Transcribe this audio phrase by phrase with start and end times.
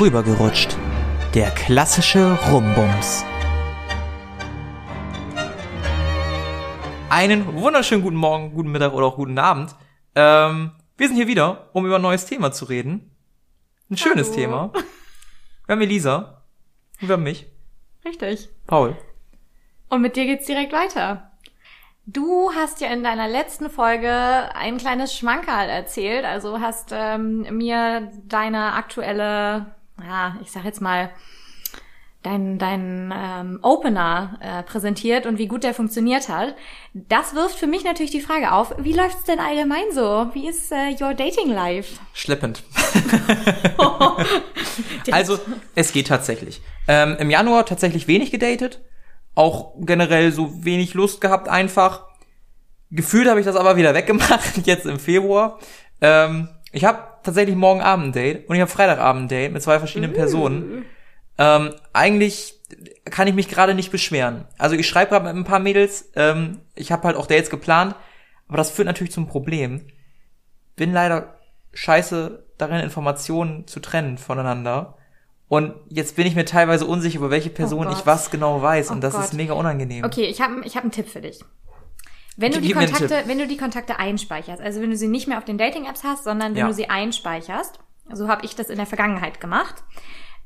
[0.00, 0.78] Rübergerutscht.
[1.34, 3.22] Der klassische Rumbums.
[7.10, 9.74] Einen wunderschönen guten Morgen, guten Mittag oder auch guten Abend.
[10.14, 13.14] Ähm, wir sind hier wieder, um über ein neues Thema zu reden.
[13.90, 14.36] Ein schönes Hallo.
[14.36, 14.72] Thema.
[15.66, 16.44] Wir haben Elisa.
[17.02, 17.46] Und wir haben mich.
[18.02, 18.48] Richtig.
[18.66, 18.96] Paul.
[19.90, 21.30] Und mit dir geht's direkt weiter.
[22.06, 28.10] Du hast ja in deiner letzten Folge ein kleines Schmankerl erzählt, also hast ähm, mir
[28.24, 29.74] deine aktuelle,
[30.06, 31.10] ja, ich sag jetzt mal,
[32.22, 36.54] dein, dein ähm, Opener äh, präsentiert und wie gut der funktioniert hat.
[36.92, 40.28] Das wirft für mich natürlich die Frage auf, wie läuft's denn allgemein so?
[40.34, 41.98] Wie ist äh, your dating life?
[42.12, 42.62] Schleppend.
[45.10, 45.38] also,
[45.74, 46.60] es geht tatsächlich.
[46.88, 48.80] Ähm, Im Januar tatsächlich wenig gedatet.
[49.34, 52.06] Auch generell so wenig Lust gehabt einfach.
[52.90, 55.58] Gefühlt habe ich das aber wieder weggemacht, jetzt im Februar.
[56.00, 59.62] Ähm, ich habe tatsächlich morgen Abend ein Date und ich habe Freitagabend ein Date mit
[59.62, 60.84] zwei verschiedenen Personen.
[61.38, 62.60] Ähm, eigentlich
[63.04, 64.46] kann ich mich gerade nicht beschweren.
[64.58, 66.10] Also ich schreibe gerade mit ein paar Mädels.
[66.14, 67.94] Ähm, ich habe halt auch Dates geplant,
[68.48, 69.86] aber das führt natürlich zum Problem.
[70.76, 71.38] Bin leider
[71.72, 74.96] scheiße darin, Informationen zu trennen voneinander.
[75.48, 78.90] Und jetzt bin ich mir teilweise unsicher, über welche Person Oh ich was genau weiß.
[78.90, 79.24] Oh und das Gott.
[79.24, 80.04] ist mega unangenehm.
[80.04, 81.40] Okay, ich habe ich hab einen Tipp für dich.
[82.36, 85.38] Wenn du, die Kontakte, wenn du die Kontakte einspeicherst, also wenn du sie nicht mehr
[85.38, 86.68] auf den Dating-Apps hast, sondern wenn Ja.
[86.68, 87.78] du sie einspeicherst,
[88.12, 89.82] so habe ich das in der Vergangenheit gemacht,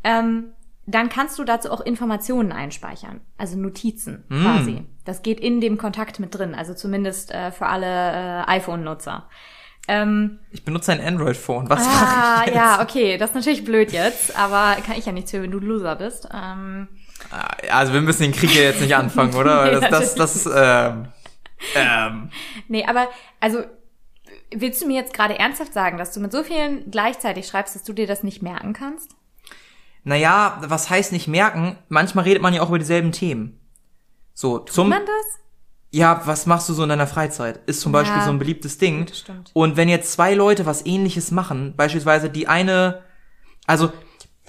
[0.02, 0.52] ähm,
[0.86, 4.42] dann kannst du dazu auch Informationen einspeichern, also Notizen Mm.
[4.42, 4.84] quasi.
[5.06, 9.28] Das geht in dem Kontakt mit drin, also zumindest äh, für alle äh, iPhone-Nutzer.
[9.88, 11.68] Ähm, Ich benutze ein Android-Phone.
[11.70, 12.56] Was ah, mache ich jetzt?
[12.56, 15.58] ja, okay, das ist natürlich blöd jetzt, aber kann ich ja nichts für, wenn du
[15.58, 16.28] Loser bist.
[16.34, 16.88] Ähm,
[17.70, 19.58] Also wir müssen den Krieg hier jetzt nicht anfangen, oder?
[19.64, 21.08] Weil Nee, das, das, das, ähm,
[21.74, 22.30] ähm,
[22.68, 23.08] Nee, aber
[23.40, 23.64] also
[24.54, 27.84] willst du mir jetzt gerade ernsthaft sagen, dass du mit so vielen gleichzeitig schreibst, dass
[27.84, 29.10] du dir das nicht merken kannst?
[30.06, 31.78] naja, was heißt nicht merken?
[31.88, 33.58] Manchmal redet man ja auch über dieselben Themen.
[34.34, 35.40] So, zum, Man das?
[35.92, 37.60] ja, was machst du so in deiner Freizeit?
[37.66, 38.24] Ist zum Beispiel Ja.
[38.24, 39.06] so ein beliebtes Ding.
[39.10, 39.50] Stimmt.
[39.54, 43.02] Und wenn jetzt zwei Leute was ähnliches machen, beispielsweise die eine,
[43.66, 43.92] also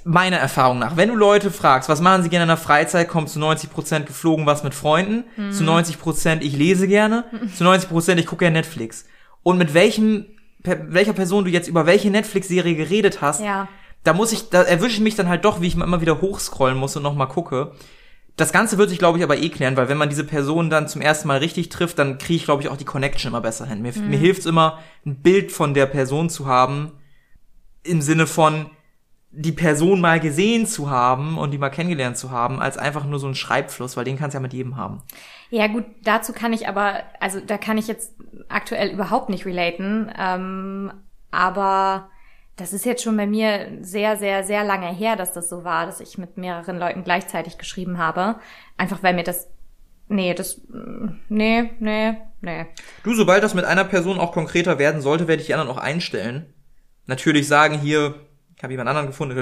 [0.07, 3.27] meiner Erfahrung nach, wenn du Leute fragst, was machen sie gerne in der Freizeit, kommt
[3.29, 5.51] zu 90% geflogen was mit Freunden, Mhm.
[5.51, 7.25] zu 90% ich lese gerne,
[7.57, 9.05] zu 90% ich gucke gerne Netflix.
[9.41, 10.25] Und mit welchem,
[10.63, 13.67] per, welcher Person du jetzt über welche Netflix-Serie geredet hast, Ja.
[14.03, 16.77] da muss ich, da erwische ich mich dann halt doch, wie ich immer wieder hochscrollen
[16.77, 17.71] muss und nochmal gucke.
[18.37, 20.87] Das Ganze wird sich, glaube ich, aber eh klären, weil wenn man diese Person dann
[20.87, 23.65] zum ersten Mal richtig trifft, dann kriege ich, glaube ich, auch die Connection immer besser
[23.65, 23.81] hin.
[23.81, 26.91] Mir, mir hilft es immer, ein Bild von der Person zu haben,
[27.83, 28.67] im Sinne von
[29.37, 33.19] die Person mal gesehen zu haben und die mal kennengelernt zu haben, als einfach nur
[33.19, 35.01] so ein Schreibfluss, weil den kannst du ja mit jedem haben.
[35.49, 38.13] Ja gut, dazu kann ich aber, also da kann ich jetzt
[38.47, 40.91] aktuell überhaupt nicht relaten, ähm,
[41.31, 42.09] aber
[42.55, 45.85] das ist jetzt schon bei mir sehr, sehr, sehr lange her, dass das so war,
[45.85, 48.37] dass ich mit mehreren Leuten gleichzeitig geschrieben habe.
[48.77, 49.49] Einfach weil mir das,
[50.07, 52.65] nee, das, mm, nee, nee, nee.
[53.03, 55.81] Du, sobald das mit einer Person auch konkreter werden sollte, werde ich die anderen auch
[55.81, 56.53] einstellen.
[57.07, 58.15] Natürlich sagen hier,
[58.55, 59.35] ich habe jemand anderen gefunden,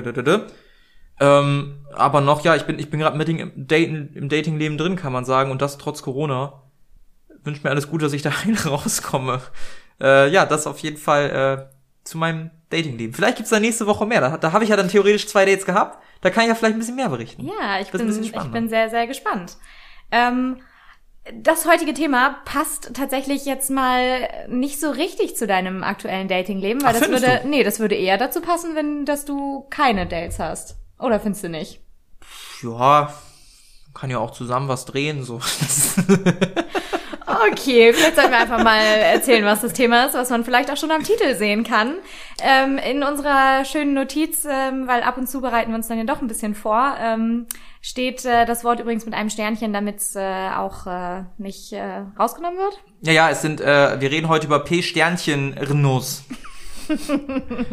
[1.19, 5.13] ähm, aber noch, ja, ich bin, ich bin gerade im, Daten, im Datingleben drin, kann
[5.13, 6.63] man sagen, und das trotz Corona.
[7.43, 9.41] Wünsche mir alles Gute, dass ich da rein rauskomme.
[10.01, 13.13] Äh, ja, das auf jeden Fall äh, zu meinem Datingleben.
[13.13, 14.21] Vielleicht gibt's da nächste Woche mehr.
[14.21, 16.01] Da, da habe ich ja dann theoretisch zwei Dates gehabt.
[16.21, 17.45] Da kann ich ja vielleicht ein bisschen mehr berichten.
[17.45, 19.57] Ja, ich Das bin, ich bin sehr, sehr gespannt.
[20.11, 20.57] Ähm,
[21.31, 26.95] das heutige Thema passt tatsächlich jetzt mal nicht so richtig zu deinem aktuellen Datingleben, weil
[26.95, 27.47] Ach, das würde, du?
[27.47, 30.75] nee, das würde eher dazu passen, wenn, dass du keine Dates hast.
[30.99, 31.79] Oder findest du nicht?
[32.61, 33.13] Ja,
[33.93, 35.39] kann ja auch zusammen was drehen, so.
[37.51, 40.77] Okay, vielleicht sollten wir einfach mal erzählen, was das Thema ist, was man vielleicht auch
[40.77, 41.95] schon am Titel sehen kann.
[42.41, 46.03] Ähm, in unserer schönen Notiz, ähm, weil ab und zu bereiten wir uns dann ja
[46.03, 47.47] doch ein bisschen vor, ähm,
[47.81, 52.03] steht äh, das Wort übrigens mit einem Sternchen, damit es äh, auch äh, nicht äh,
[52.17, 52.79] rausgenommen wird.
[53.01, 56.23] Ja, ja, es sind, äh, wir reden heute über P-Sternchen-Renos.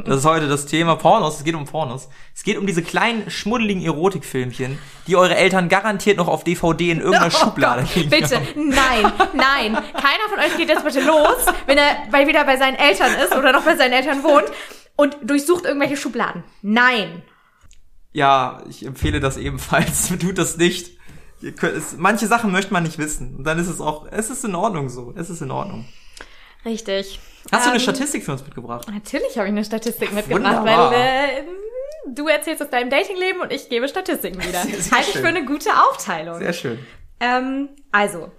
[0.05, 1.39] Das ist heute das Thema Pornos.
[1.39, 2.09] Es geht um Pornos.
[2.35, 7.01] Es geht um diese kleinen, schmuddeligen Erotikfilmchen, die eure Eltern garantiert noch auf DVD in
[7.01, 8.69] irgendeiner Schublade liegen Bitte, haben.
[8.69, 9.73] nein, nein.
[9.75, 13.37] Keiner von euch geht jetzt bitte los, wenn er bei, wieder bei seinen Eltern ist
[13.37, 14.51] oder noch bei seinen Eltern wohnt
[14.97, 16.45] und durchsucht irgendwelche Schubladen.
[16.63, 17.23] Nein.
[18.13, 20.09] Ja, ich empfehle das ebenfalls.
[20.21, 20.99] Tut das nicht.
[21.59, 23.37] Könnt, es, manche Sachen möchte man nicht wissen.
[23.37, 25.15] Und dann ist es auch, es ist in Ordnung so.
[25.17, 25.87] Es ist in Ordnung.
[26.65, 27.19] Richtig.
[27.53, 28.87] Hast du eine Ähm, Statistik für uns mitgebracht?
[28.89, 30.91] Natürlich habe ich eine Statistik mitgebracht, Wunderbar.
[30.93, 31.43] weil äh,
[32.15, 34.63] du erzählst aus deinem Datingleben und ich gebe Statistiken wieder.
[34.63, 36.39] Halte ich für eine gute Aufteilung.
[36.39, 36.79] Sehr schön.
[37.21, 38.31] Ähm, also,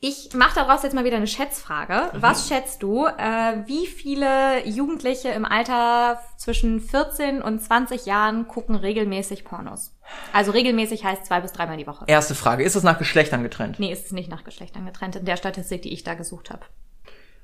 [0.00, 2.10] Ich mache daraus jetzt mal wieder eine Schätzfrage.
[2.16, 2.22] Mhm.
[2.22, 8.74] Was schätzt du, äh, wie viele Jugendliche im Alter zwischen 14 und 20 Jahren gucken
[8.76, 9.92] regelmäßig Pornos?
[10.32, 12.04] Also regelmäßig heißt zwei bis dreimal die Woche.
[12.08, 13.78] Erste Frage, ist es nach Geschlechtern getrennt?
[13.80, 16.62] Nee, ist es nicht nach Geschlechtern getrennt in der Statistik, die ich da gesucht habe.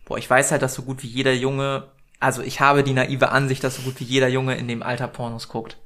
[0.04, 1.88] Boah, ich weiß halt, dass so gut wie jeder Junge,
[2.20, 5.08] also ich habe die naive Ansicht, dass so gut wie jeder Junge in dem Alter
[5.08, 5.76] Pornos guckt.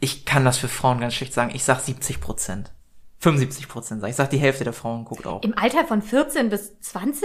[0.00, 1.52] Ich kann das für Frauen ganz schlecht sagen.
[1.54, 2.72] Ich sag 70 Prozent.
[3.20, 4.12] 75 Prozent sag ich.
[4.12, 5.42] Ich sag, die Hälfte der Frauen guckt auch.
[5.42, 7.24] Im Alter von 14 bis 20?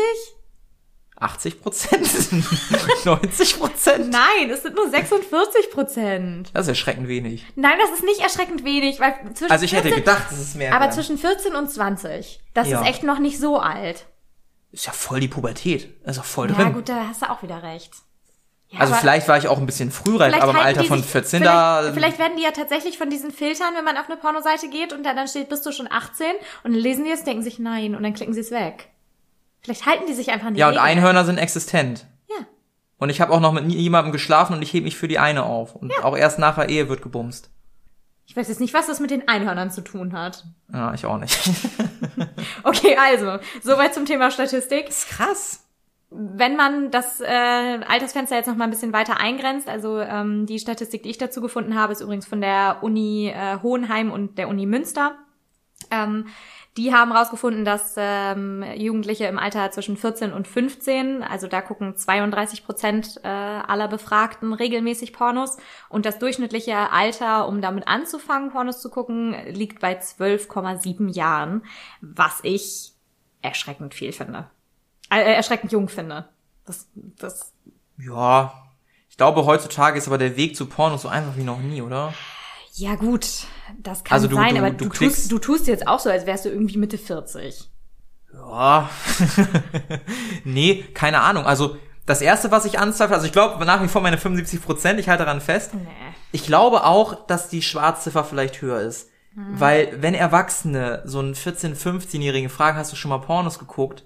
[1.22, 2.08] 80 Prozent?
[3.06, 4.10] 90 Prozent?
[4.10, 6.50] Nein, es sind nur 46 Prozent.
[6.54, 7.46] Das ist erschreckend wenig.
[7.56, 10.56] Nein, das ist nicht erschreckend wenig, weil zwischen Also ich hätte 14 gedacht, es ist
[10.56, 10.74] mehr.
[10.74, 10.94] aber wären.
[10.94, 12.82] zwischen 14 und 20, das Ja.
[12.82, 14.06] ist echt noch nicht so alt.
[14.72, 15.96] Ist ja voll die Pubertät.
[16.06, 16.74] Ist voll Ja, drin.
[16.74, 17.92] gut, da hast du auch wieder recht.
[18.70, 21.40] Ja, also vielleicht war ich auch ein bisschen frühreif, aber im Alter von sich- 14
[21.40, 21.92] vielleicht, da.
[21.92, 25.04] Vielleicht werden die ja tatsächlich von diesen Filtern, wenn man auf eine Pornoseite geht und
[25.04, 26.28] da dann steht, bist du schon 18
[26.64, 28.90] und dann lesen die es, denken sich nein und dann klicken sie es weg.
[29.62, 30.86] Vielleicht halten die sich einfach die ja, und Regeln.
[30.86, 32.06] Einhörner sind existent.
[32.30, 32.46] Ja.
[33.00, 35.44] Und ich habe auch noch mit jemandem geschlafen und ich hebe mich für die eine
[35.46, 35.74] auf.
[35.76, 37.50] Und auch erst nach der Ehe wird gebumst.
[38.30, 40.46] Ich weiß jetzt nicht, was das mit den Einhörnern zu tun hat.
[40.72, 41.38] Ja, ich auch nicht.
[42.64, 44.88] Okay, also, soweit zum Thema Statistik.
[44.88, 45.66] ist krass.
[46.10, 50.60] Wenn man das äh, Altersfenster jetzt noch mal ein bisschen weiter eingrenzt, also ähm, die
[50.60, 54.48] Statistik, die ich dazu gefunden habe, ist übrigens von der Uni äh, Hohenheim und der
[54.48, 55.16] Uni Münster.
[55.92, 56.28] Ähm,
[56.78, 61.96] die haben herausgefunden, dass ähm, Jugendliche im Alter zwischen 14 und 15, also da gucken
[61.96, 65.58] 32 Prozent äh, aller Befragten regelmäßig Pornos
[65.90, 71.64] und das durchschnittliche Alter, um damit anzufangen, Pornos zu gucken, liegt bei 12,7 Jahren,
[72.02, 72.94] was ich
[73.42, 74.50] erschreckend viel finde.
[75.10, 76.30] Äh, erschreckend jung finde.
[76.66, 77.54] Das, das,
[77.98, 78.54] Ja.
[79.10, 82.14] Ich glaube, heutzutage ist aber der Weg zu Porno so einfach wie noch nie, oder?
[82.80, 83.28] Ja gut,
[83.78, 86.10] das kann Also du- sein, du- aber du du, tust, du tust jetzt auch so,
[86.10, 87.70] als wärst du irgendwie Mitte 40.
[88.34, 88.90] Ja.
[90.44, 91.46] nee, keine Ahnung.
[91.46, 95.00] Also, das erste, was ich anzweifle, also ich glaube nach wie vor meine 75 Prozent,
[95.00, 95.74] ich halte daran fest.
[95.74, 95.88] Nee.
[96.32, 99.10] Ich glaube auch, dass die Schwarzziffer vielleicht höher ist.
[99.36, 99.60] Mhm.
[99.60, 104.06] Weil, wenn Erwachsene so einen 14-, 15-Jährigen fragen, hast du schon mal Pornos geguckt?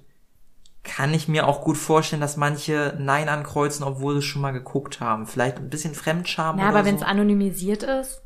[0.84, 5.00] Kann ich mir auch gut vorstellen, dass manche Nein ankreuzen, obwohl sie schon mal geguckt
[5.00, 5.28] haben.
[5.28, 7.08] Vielleicht ein bisschen Fremdscham oder aber wenn es so.
[7.08, 8.22] anonymisiert ist.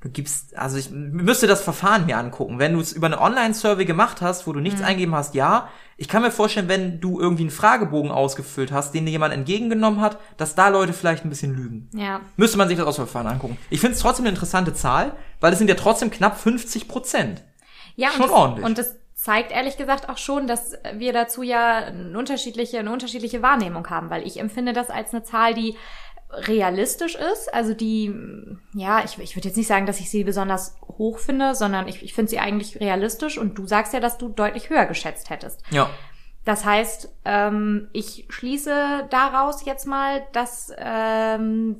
[0.00, 2.60] Du gibst, also ich müsste das Verfahren mir angucken.
[2.60, 4.62] Wenn du es über eine Online-Survey gemacht hast, wo du Mhm.
[4.62, 5.68] nichts eingeben hast, ja.
[5.96, 10.00] Ich kann mir vorstellen, wenn du irgendwie einen Fragebogen ausgefüllt hast, den dir jemand entgegengenommen
[10.00, 11.90] hat, dass da Leute vielleicht ein bisschen lügen.
[11.94, 12.20] Ja.
[12.36, 13.58] Müsste man sich das Auswahlverfahren angucken.
[13.70, 17.42] Ich finde es trotzdem eine interessante Zahl, weil es sind ja trotzdem knapp 50 Prozent.
[17.96, 18.66] Ja, Schon und das, ordentlich.
[18.66, 23.42] Und das zeigt ehrlich gesagt auch schon, dass wir dazu ja eine unterschiedliche, eine unterschiedliche
[23.42, 25.74] Wahrnehmung haben, weil ich empfinde das als eine Zahl, die
[26.30, 28.14] realistisch ist, also die,
[28.74, 32.02] ja, ich, ich würde jetzt nicht sagen, dass ich sie besonders hoch finde, sondern ich,
[32.02, 35.62] ich finde sie eigentlich realistisch und du sagst ja, dass du deutlich höher geschätzt hättest.
[35.70, 35.88] Ja.
[36.44, 41.76] Das heißt, ähm, ich schließe daraus jetzt mal, dass ähm,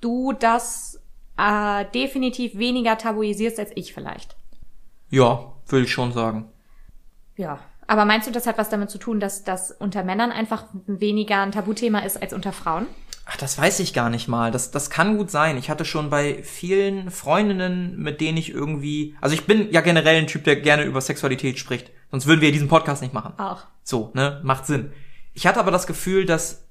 [0.00, 1.00] du das
[1.36, 4.36] äh, definitiv weniger tabuisierst als ich vielleicht.
[5.10, 6.50] Ja, würde ich schon sagen.
[7.36, 7.58] Ja.
[7.86, 11.40] Aber meinst du, das hat was damit zu tun, dass das unter Männern einfach weniger
[11.40, 12.86] ein Tabuthema ist als unter Frauen?
[13.32, 14.50] Ach, das weiß ich gar nicht mal.
[14.50, 15.56] Das, das kann gut sein.
[15.56, 20.16] Ich hatte schon bei vielen Freundinnen, mit denen ich irgendwie, also ich bin ja generell
[20.16, 21.92] ein Typ, der gerne über Sexualität spricht.
[22.10, 23.34] Sonst würden wir diesen Podcast nicht machen.
[23.38, 23.66] Auch.
[23.84, 24.40] So, ne?
[24.42, 24.90] Macht Sinn.
[25.32, 26.66] Ich hatte aber das Gefühl, dass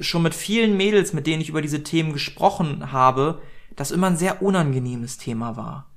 [0.00, 3.40] schon mit vielen Mädels, mit denen ich über diese Themen gesprochen habe,
[3.76, 5.92] das immer ein sehr unangenehmes Thema war.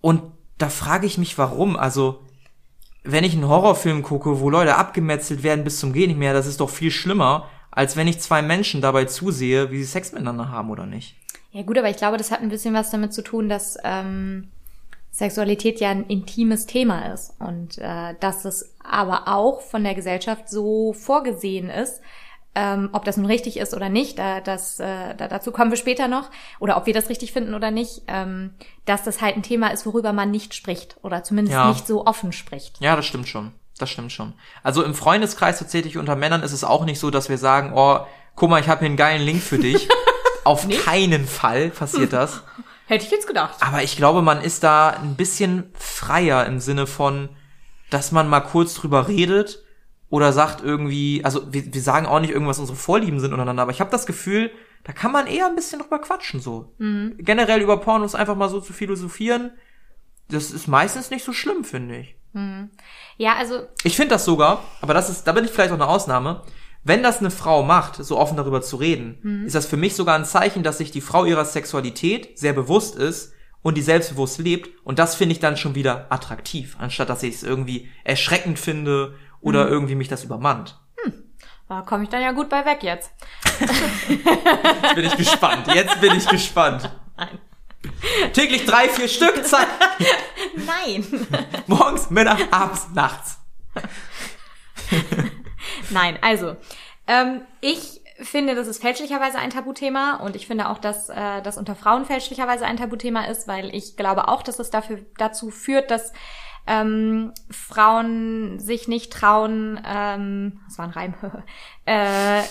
[0.00, 0.22] Und
[0.56, 1.76] da frage ich mich, warum.
[1.76, 2.24] Also,
[3.02, 6.46] wenn ich einen Horrorfilm gucke, wo Leute abgemetzelt werden bis zum Gehen nicht mehr, das
[6.46, 10.50] ist doch viel schlimmer, als wenn ich zwei Menschen dabei zusehe, wie sie Sex miteinander
[10.50, 11.16] haben oder nicht.
[11.52, 14.48] Ja gut, aber ich glaube, das hat ein bisschen was damit zu tun, dass ähm,
[15.10, 20.48] Sexualität ja ein intimes Thema ist und äh, dass es aber auch von der Gesellschaft
[20.48, 22.00] so vorgesehen ist,
[22.54, 25.76] ähm, ob das nun richtig ist oder nicht, da, das, äh, da, dazu kommen wir
[25.78, 29.42] später noch, oder ob wir das richtig finden oder nicht, ähm, dass das halt ein
[29.42, 31.68] Thema ist, worüber man nicht spricht oder zumindest Ja.
[31.68, 32.80] nicht so offen spricht.
[32.80, 33.52] Ja, das stimmt schon.
[33.78, 34.34] Das stimmt schon.
[34.62, 38.00] Also im Freundeskreis tatsächlich unter Männern ist es auch nicht so, dass wir sagen, oh,
[38.34, 39.88] guck mal, ich habe hier einen geilen Link für dich.
[40.44, 42.42] Auf keinen Fall passiert das.
[42.86, 43.56] Hätte ich jetzt gedacht.
[43.60, 47.28] Aber ich glaube, man ist da ein bisschen freier im Sinne von,
[47.90, 49.62] dass man mal kurz drüber redet
[50.08, 53.72] oder sagt irgendwie, also wir, wir sagen auch nicht irgendwas unsere Vorlieben sind untereinander, aber
[53.72, 54.50] ich habe das Gefühl,
[54.84, 56.72] da kann man eher ein bisschen drüber quatschen so.
[57.18, 59.52] Generell über Pornos einfach mal so zu philosophieren,
[60.30, 62.17] das ist meistens nicht so schlimm, finde ich.
[63.16, 65.86] Ja, also Ich finde das sogar, aber das ist, da bin ich vielleicht auch eine
[65.88, 66.42] Ausnahme.
[66.84, 70.14] Wenn das eine Frau macht, so offen darüber zu reden, ist das für mich sogar
[70.16, 73.32] ein Zeichen, dass sich die Frau ihrer Sexualität sehr bewusst ist
[73.62, 74.70] und die selbstbewusst lebt.
[74.84, 79.14] Und das finde ich dann schon wieder attraktiv, anstatt dass ich es irgendwie erschreckend finde
[79.40, 79.72] oder Mhm.
[79.72, 80.78] irgendwie mich das übermannt.
[81.68, 83.10] Da komme ich dann ja gut bei weg jetzt.
[84.08, 85.66] Jetzt bin ich gespannt.
[85.74, 86.90] Jetzt bin ich gespannt.
[87.18, 87.38] Nein.
[88.32, 89.68] Täglich drei, vier Stück, zack.
[90.54, 91.06] Nein.
[91.66, 93.38] Morgens, Mittag, abends, nachts.
[95.90, 96.56] Nein, also,
[97.06, 101.56] ähm, ich finde, das ist fälschlicherweise ein Tabuthema und ich finde auch, dass äh, das
[101.56, 105.90] unter Frauen fälschlicherweise ein Tabuthema ist, weil ich glaube auch, dass es dafür dazu führt,
[105.90, 106.12] dass
[106.66, 111.14] ähm, Frauen sich nicht trauen, ähm, das war ein Reim,
[111.86, 112.42] äh,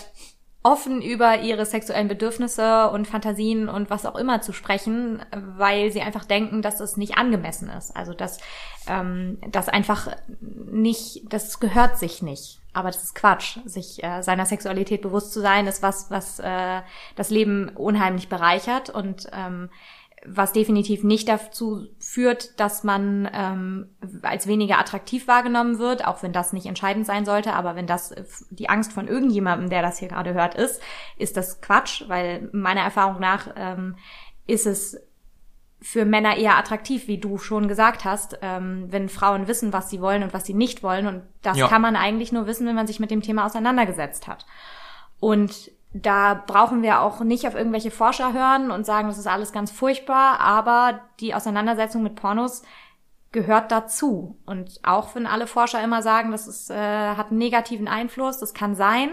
[0.67, 6.01] offen über ihre sexuellen Bedürfnisse und Fantasien und was auch immer zu sprechen, weil sie
[6.01, 7.95] einfach denken, dass es nicht angemessen ist.
[7.95, 8.39] Also dass
[8.85, 12.59] ähm, das einfach nicht, das gehört sich nicht.
[12.73, 13.59] Aber das ist Quatsch.
[13.63, 16.81] Sich äh, seiner Sexualität bewusst zu sein, ist was, was äh,
[17.15, 19.69] das Leben unheimlich bereichert und ähm,
[20.25, 23.89] was definitiv nicht dazu führt, dass man ähm,
[24.23, 28.11] als weniger attraktiv wahrgenommen wird, auch wenn das nicht entscheidend sein sollte, aber wenn das
[28.11, 30.81] äh, die Angst von irgendjemandem, der das hier gerade hört, ist,
[31.17, 33.95] ist das Quatsch, weil meiner Erfahrung nach ähm,
[34.47, 34.99] ist es
[35.79, 40.01] für Männer eher attraktiv, wie du schon gesagt hast, ähm, wenn Frauen wissen, was sie
[40.01, 41.05] wollen und was sie nicht wollen.
[41.05, 41.67] Und das Ja.
[41.67, 44.47] kann man eigentlich nur wissen, wenn man sich mit dem Thema auseinandergesetzt hat.
[45.19, 49.51] Und da brauchen wir auch nicht auf irgendwelche Forscher hören und sagen, das ist alles
[49.51, 52.63] ganz furchtbar, aber die Auseinandersetzung mit Pornos
[53.31, 54.37] gehört dazu.
[54.45, 56.75] Und auch wenn alle Forscher immer sagen, das ist, äh,
[57.15, 59.09] hat einen negativen Einfluss, das kann sein,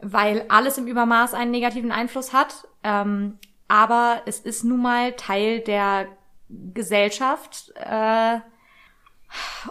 [0.00, 2.68] weil alles im Übermaß einen negativen Einfluss hat.
[2.82, 3.38] Ähm,
[3.68, 6.06] aber es ist nun mal Teil der
[6.48, 8.38] Gesellschaft äh,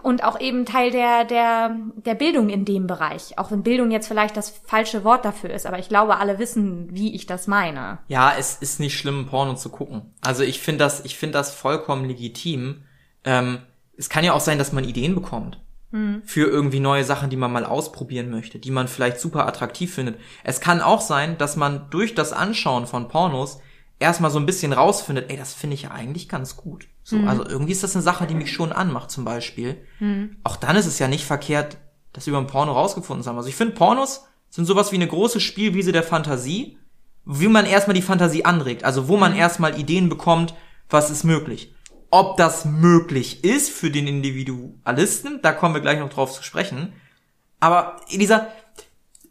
[0.03, 3.37] und auch eben Teil der, der, der Bildung in dem Bereich.
[3.37, 6.89] Auch wenn Bildung jetzt vielleicht das falsche Wort dafür ist, aber ich glaube, alle wissen,
[6.91, 7.99] wie ich das meine.
[8.07, 10.13] Ja, es ist nicht schlimm, Porno zu gucken.
[10.21, 12.83] Also ich finde das, ich finde das vollkommen legitim.
[13.23, 13.59] Ähm,
[13.97, 15.59] es kann ja auch sein, dass man Ideen bekommt.
[16.25, 20.19] Für irgendwie neue Sachen, die man mal ausprobieren möchte, die man vielleicht super attraktiv findet.
[20.43, 23.61] Es kann auch sein, dass man durch das Anschauen von Pornos
[23.97, 26.87] erstmal so ein bisschen rausfindet, ey, das finde ich ja eigentlich ganz gut.
[27.09, 29.77] So, also irgendwie ist das eine Sache, die mich schon anmacht, zum Beispiel.
[30.43, 31.77] Auch dann ist es ja nicht verkehrt,
[32.11, 33.37] das über ein Porno rausgefunden haben.
[33.37, 36.77] Also ich finde, Pornos sind sowas wie eine große Spielwiese der Fantasie,
[37.23, 38.83] wie man erstmal die Fantasie anregt.
[38.83, 40.53] Also wo man erstmal Ideen bekommt,
[40.89, 41.73] was ist möglich.
[42.09, 46.91] Ob das möglich ist für den Individualisten, da kommen wir gleich noch drauf zu sprechen.
[47.61, 48.49] Aber Elisa,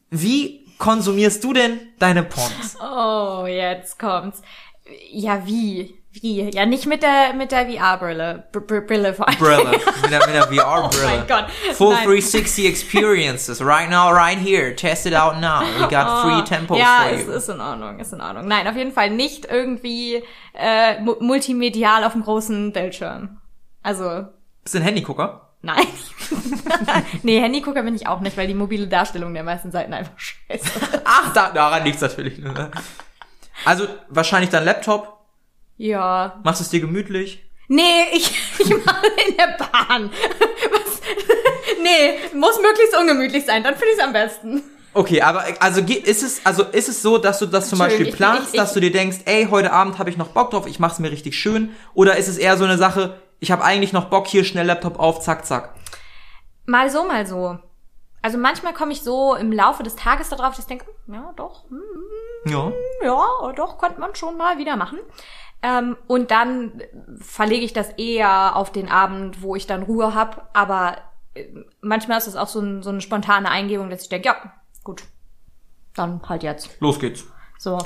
[0.08, 2.78] wie konsumierst du denn deine Pornos?
[2.80, 4.40] Oh, jetzt kommt's.
[5.12, 5.94] Ja, wie?
[6.22, 6.48] Wie?
[6.50, 8.44] Ja, nicht mit der, mit der VR-Brille.
[8.52, 9.38] Br Br Brille vor allem.
[9.38, 9.70] Brille,
[10.02, 11.04] mit der, mit der VR-Brille.
[11.04, 11.46] Oh mein Gott.
[11.74, 12.04] Full Nein.
[12.04, 14.74] 360 experiences, right now, right here.
[14.74, 15.60] Test it out now.
[15.78, 17.32] We got free tempos Oh, ja, for ist, you.
[17.32, 18.46] ist in Ordnung, ist in Ordnung.
[18.48, 20.22] Nein, auf jeden Fall nicht irgendwie
[20.54, 23.40] äh, mu multimedial auf dem großen Bildschirm.
[23.82, 24.24] Also,
[24.62, 25.42] Bist du ein Handygucker?
[25.62, 25.86] nein.
[27.22, 30.70] nee, Handygucker bin ich auch nicht, weil die mobile Darstellung der meisten Seiten einfach scheiße.
[31.04, 32.38] Ach, da, daran liegt's natürlich.
[32.38, 32.70] Ne?
[33.64, 35.15] Also wahrscheinlich dein Laptop.
[35.76, 36.40] Ja.
[36.44, 37.42] Machst es dir gemütlich?
[37.68, 40.10] Nee, ich, ich mache in der Bahn.
[40.72, 41.00] Was?
[41.82, 44.62] Nee, muss möglichst ungemütlich sein, dann finde ich es am besten.
[44.92, 48.32] Okay, aber also ist es also ist es so, dass du das zum Beispiel Entschuldigung,
[48.34, 50.66] ich- planst, ich- dass du dir denkst, ey, heute Abend habe ich noch Bock drauf,
[50.66, 53.92] ich mach's mir richtig schön, oder ist es eher so eine Sache, ich habe eigentlich
[53.92, 55.74] noch Bock hier schnell Laptop auf, zack zack.
[56.64, 57.58] Mal so, mal so.
[58.22, 61.32] Also manchmal komme ich so im Laufe des Tages darauf, dass ich denke, hm, ja,
[61.36, 61.82] doch, hm,
[62.50, 62.72] Ja.
[63.04, 64.98] ja, doch, könnte man schon mal wieder machen.
[65.66, 66.80] Ähm, und dann
[67.20, 70.48] verlege ich das eher auf den Abend, wo ich dann Ruhe hab.
[70.52, 70.98] Aber
[71.34, 71.46] äh,
[71.80, 74.36] manchmal ist es auch so, ein, so eine spontane Eingebung, dass ich denke, ja,
[74.84, 75.02] gut,
[75.94, 76.70] dann halt jetzt.
[76.78, 77.24] Los geht's.
[77.58, 77.78] So,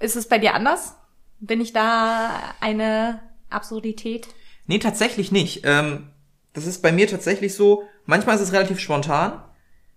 [0.00, 0.96] ist es bei dir anders?
[1.40, 4.28] Bin ich da eine Absurdität?
[4.66, 5.62] Nee, tatsächlich nicht.
[5.64, 6.10] Ähm,
[6.52, 9.42] das ist bei mir tatsächlich so, manchmal ist es relativ spontan,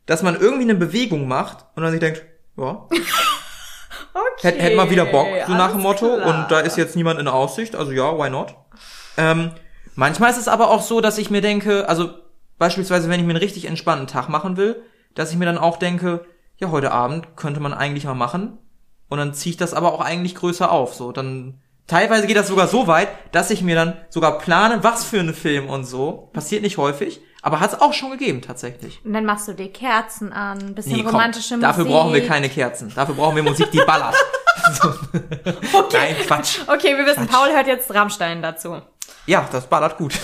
[0.06, 2.24] dass man irgendwie eine Bewegung macht und dann sich denkt,
[2.56, 2.88] ja,
[4.14, 4.48] Okay.
[4.48, 6.16] hätte hätt mal wieder Bock, so nach dem Motto.
[6.18, 6.28] klar.
[6.28, 8.56] Und da ist jetzt niemand in Aussicht, also ja, why not?
[9.18, 9.52] Ähm,
[9.96, 12.10] manchmal ist es aber auch so, dass ich mir denke, also
[12.58, 14.84] beispielsweise, wenn ich mir einen richtig entspannten Tag machen will,
[15.16, 16.26] dass ich mir dann auch denke,
[16.58, 18.58] ja, heute Abend könnte man eigentlich mal machen.
[19.10, 20.94] Und dann ziehe ich das aber auch eigentlich größer auf.
[20.94, 25.04] So, dann teilweise geht das sogar so weit, dass ich mir dann sogar plane, was
[25.04, 26.30] für einen Film und so.
[26.34, 29.00] Passiert nicht häufig, aber hat es auch schon gegeben tatsächlich.
[29.04, 31.68] Und dann machst du dir Kerzen an, ein bisschen Nee, komm, romantische Musik.
[31.68, 32.92] dafür brauchen wir keine Kerzen.
[32.94, 34.16] Dafür brauchen wir Musik, die ballert.
[34.82, 34.94] so.
[35.94, 36.60] Nein, Quatsch.
[36.68, 38.82] Okay, wir wissen, Paul hört jetzt Rammstein dazu.
[39.26, 40.20] Ja, das ballert gut.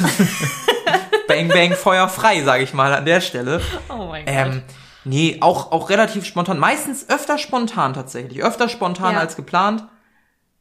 [1.27, 3.61] bang, bang, Feuer frei, sage ich mal an der Stelle.
[3.89, 4.33] Oh mein Gott.
[4.35, 4.63] Ähm,
[5.03, 6.59] nee, auch, auch relativ spontan.
[6.59, 8.43] Meistens öfter spontan tatsächlich.
[8.43, 9.19] Öfter spontan Ja.
[9.19, 9.83] als geplant.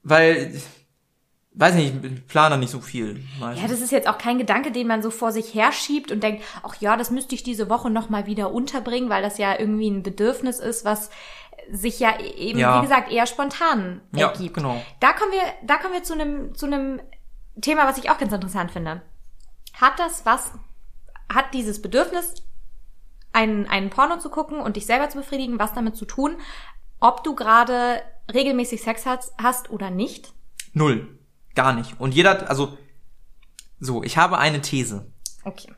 [0.02, 0.60] Weil
[1.58, 3.24] weiß nicht, ich plane da nicht so viel.
[3.40, 3.62] meistens.
[3.62, 6.44] Ja, das ist jetzt auch kein Gedanke, den man so vor sich herschiebt und denkt,
[6.62, 9.88] ach ja, das müsste ich diese Woche noch mal wieder unterbringen, weil das ja irgendwie
[9.90, 11.10] ein Bedürfnis ist, was
[11.70, 12.78] sich ja eben, Ja.
[12.78, 14.54] wie gesagt, eher spontan Ja, ergibt.
[14.54, 14.80] genau.
[15.00, 17.00] Da kommen wir, da kommen wir zu einem, zu einem
[17.60, 19.02] Thema, was ich auch ganz interessant finde.
[19.74, 20.52] Hat das was,
[21.32, 22.34] hat dieses Bedürfnis,
[23.32, 26.36] einen, einen Porno zu gucken und dich selber zu befriedigen, was damit zu tun,
[27.00, 28.00] ob du gerade
[28.32, 30.32] regelmäßig Sex hast, hast oder nicht?
[30.72, 31.18] Null.
[31.56, 31.98] Gar nicht.
[31.98, 32.78] Und jeder, also,
[33.80, 35.10] so, ich habe eine These.
[35.42, 35.72] Okay.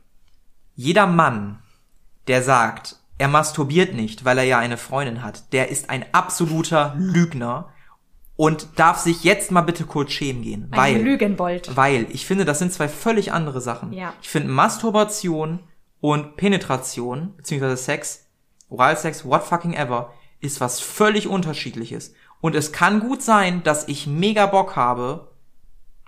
[0.75, 1.61] Jeder Mann,
[2.27, 6.95] der sagt, er masturbiert nicht, weil er ja eine Freundin hat, der ist ein absoluter
[6.99, 7.73] Lügner
[8.37, 10.69] und darf sich jetzt mal bitte kurz schämen gehen.
[10.71, 11.77] Ein weil, Lügenbold.
[11.77, 13.93] weil ich finde, das sind zwei völlig andere Sachen.
[13.93, 14.15] Ja.
[14.23, 15.61] Ich finde Masturbation
[16.01, 18.27] und Penetration, beziehungsweise Sex,
[18.69, 22.15] Oralsex, what fucking ever, ist was völlig unterschiedliches.
[22.41, 25.28] Und es kann gut sein, dass ich mega Bock habe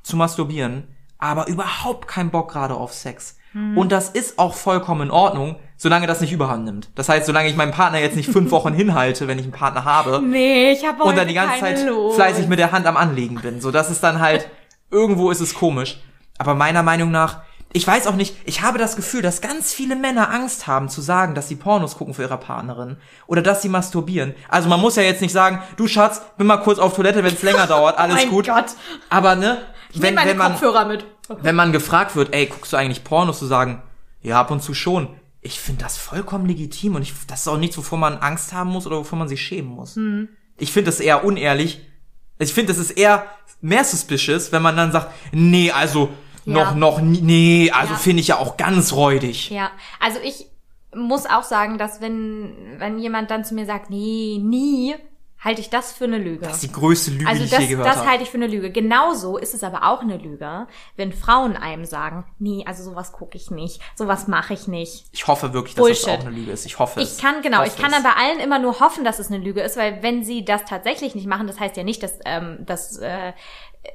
[0.02, 0.88] zu masturbieren,
[1.19, 3.37] aber überhaupt keinen Bock gerade auf Sex.
[3.75, 6.88] Und das ist auch vollkommen in Ordnung, solange das nicht überhand nimmt.
[6.95, 9.85] Das heißt, solange ich meinen Partner jetzt nicht fünf Wochen hinhalte, wenn ich einen Partner
[9.85, 12.14] habe, Nee, ich habe und dann die ganze Zeit Lust.
[12.14, 13.61] fleißig mit der Hand am Anlegen bin.
[13.61, 14.49] So, das ist dann halt,
[14.92, 15.99] irgendwo ist es komisch.
[16.38, 17.42] Aber meiner Meinung nach,
[17.73, 21.00] ich weiß auch nicht, ich habe das Gefühl, dass ganz viele Männer Angst haben zu
[21.00, 24.35] sagen, dass sie Pornos gucken für ihre Partnerin oder dass sie masturbieren.
[24.49, 27.35] Also man muss ja jetzt nicht sagen, du Schatz, bin mal kurz auf Toilette, wenn
[27.35, 28.47] es länger dauert, alles mein gut.
[28.47, 28.66] Gott.
[29.09, 29.59] Aber ne,
[29.92, 31.04] Ich wenn, meine wenn man Kopfhörer mit.
[31.28, 33.82] wenn man gefragt wird, ey, guckst du eigentlich Pornos, zu sagen,
[34.23, 35.09] ja, ab und zu schon.
[35.42, 38.70] Ich finde das vollkommen legitim und ich, das ist auch nichts, wovor man Angst haben
[38.70, 39.99] muss oder wovor man sich schämen muss.
[40.59, 41.80] Ich finde das eher unehrlich.
[42.38, 43.26] Ich finde, das ist eher
[43.62, 46.11] mehr suspicious, wenn man dann sagt, nee, also
[46.44, 46.52] Ja.
[46.54, 47.99] noch, noch, nee, also Ja.
[47.99, 49.50] finde ich ja auch ganz räudig.
[49.50, 50.47] Ja, also ich
[50.94, 54.94] muss auch sagen, dass wenn, wenn jemand dann zu mir sagt, nee, nie,
[55.40, 56.44] halte ich das für eine Lüge.
[56.44, 58.09] Das ist die größte Lüge, also die ich das, je gehört das habe.
[58.11, 58.70] halte ich für eine Lüge.
[58.70, 60.66] Genauso ist es aber auch eine Lüge,
[60.97, 65.06] wenn Frauen einem sagen, nee, also sowas gucke ich nicht, sowas mache ich nicht.
[65.12, 66.06] Ich hoffe wirklich, dass Bullshit.
[66.06, 66.66] das auch eine Lüge ist.
[66.66, 67.16] Ich hoffe es.
[67.16, 69.42] Ich kann, genau, ich Hoffe kann dann bei allen immer nur hoffen, dass es eine
[69.42, 72.59] Lüge ist, weil wenn sie das tatsächlich nicht machen, das heißt ja nicht, dass, ähm,
[72.66, 73.32] dass äh,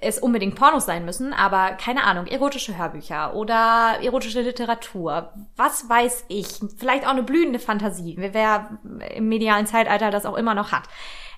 [0.02, 6.26] es unbedingt Pornos sein müssen, aber keine Ahnung, erotische Hörbücher oder erotische Literatur, was weiß
[6.28, 8.80] ich, vielleicht auch eine blühende Fantasie, wer
[9.14, 10.84] im medialen Zeitalter das auch immer noch hat.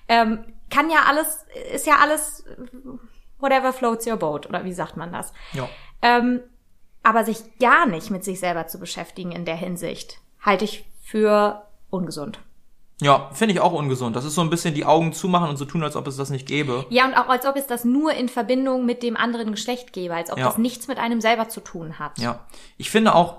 [0.08, 2.44] Ähm, kann ja alles, ist ja alles
[3.38, 5.32] whatever floats your boat, oder wie sagt man das?
[5.52, 5.68] Ja.
[6.02, 6.40] Ähm,
[7.02, 11.62] aber sich gar nicht mit sich selber zu beschäftigen in der Hinsicht, halte ich für
[11.90, 12.40] ungesund.
[13.00, 14.16] Ja, finde ich auch ungesund.
[14.16, 16.30] Das ist so ein bisschen die Augen zumachen und so tun, als ob es das
[16.30, 16.84] nicht gäbe.
[16.90, 20.14] Ja, und auch als ob es das nur in Verbindung mit dem anderen Geschlecht gäbe,
[20.14, 20.46] als ob Ja.
[20.46, 22.18] das nichts mit einem selber zu tun hat.
[22.18, 22.40] Ja.
[22.76, 23.36] Ich finde auch,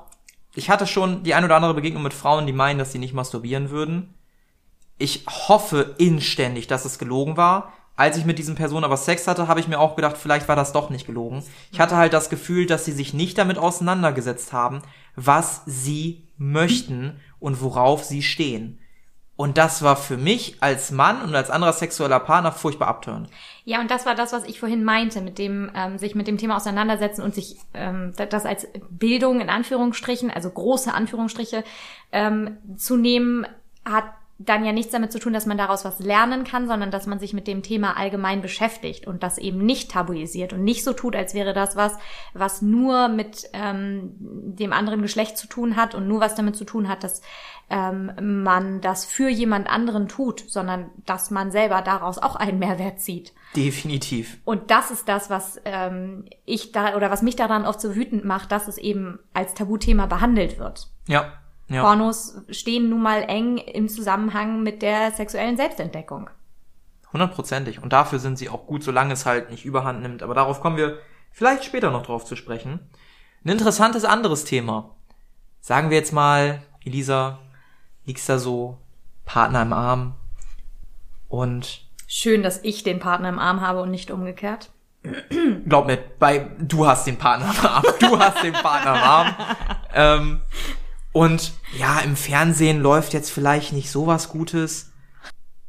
[0.55, 3.13] ich hatte schon die ein oder andere Begegnung mit Frauen, die meinen, dass sie nicht
[3.13, 4.13] masturbieren würden.
[4.99, 7.73] Ich hoffe inständig, dass es gelogen war.
[7.95, 10.55] Als ich mit diesen Personen aber Sex hatte, habe ich mir auch gedacht, vielleicht war
[10.55, 11.43] das doch nicht gelogen.
[11.71, 14.81] Ich hatte halt das Gefühl, dass sie sich nicht damit auseinandergesetzt haben,
[15.15, 18.79] was sie möchten und worauf sie stehen.
[19.35, 23.29] Und das war für mich als Mann und als anderer sexueller Partner furchtbar abtörend.
[23.63, 26.38] Ja, und das war das, was ich vorhin meinte, mit dem ähm, sich mit dem
[26.38, 31.63] Thema auseinandersetzen und sich ähm, das als Bildung in Anführungsstrichen, also große Anführungsstriche,
[32.12, 33.47] ähm, zu nehmen,
[33.85, 34.05] hat
[34.41, 37.19] dann ja nichts damit zu tun, dass man daraus was lernen kann, sondern dass man
[37.19, 41.13] sich mit dem Thema allgemein beschäftigt und das eben nicht tabuisiert und nicht so tut,
[41.13, 41.97] als wäre das was,
[42.34, 46.63] was nur mit ähm, dem anderen Geschlecht zu tun hat und nur was damit zu
[46.63, 47.21] tun hat, dass
[47.69, 53.02] ähm, man das für jemand anderen tut, sondern dass man selber daraus auch einen Mehrwert
[53.02, 53.34] zieht.
[53.58, 54.38] Definitiv.
[54.45, 58.23] Und das ist das, was ähm, ich da oder was mich daran oft so wütend
[58.23, 60.88] macht, dass es eben als Tabuthema behandelt wird.
[61.08, 61.34] Ja.
[61.69, 61.84] Ja.
[61.84, 66.29] Pornos stehen nun mal eng im Zusammenhang mit der sexuellen Selbstentdeckung.
[67.13, 67.82] Hundertprozentig.
[67.82, 70.23] Und dafür sind sie auch gut, solange es halt nicht überhand nimmt.
[70.23, 70.99] Aber darauf kommen wir
[71.32, 72.79] vielleicht später noch drauf zu sprechen.
[73.43, 74.95] Ein interessantes anderes Thema.
[75.62, 77.39] Sagen wir jetzt mal, Elisa,
[78.05, 78.77] liegst da so,
[79.25, 80.15] Partner im Arm
[81.27, 84.71] und Schön, dass ich den Partner im Arm habe und nicht umgekehrt.
[85.67, 89.36] glaub mir, bei du hast den Partner im Arm, du hast den Partner im Arm.
[89.91, 90.41] Ähm,
[91.19, 94.91] und ja, im Fernsehen läuft jetzt vielleicht nicht sowas Gutes.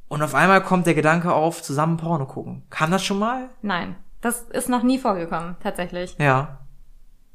[0.08, 2.62] Und auf einmal kommt der Gedanke auf, zusammen Porno gucken.
[2.70, 3.48] Kam das schon mal?
[3.62, 6.14] Nein, das ist noch nie vorgekommen, tatsächlich.
[6.18, 6.58] Ja.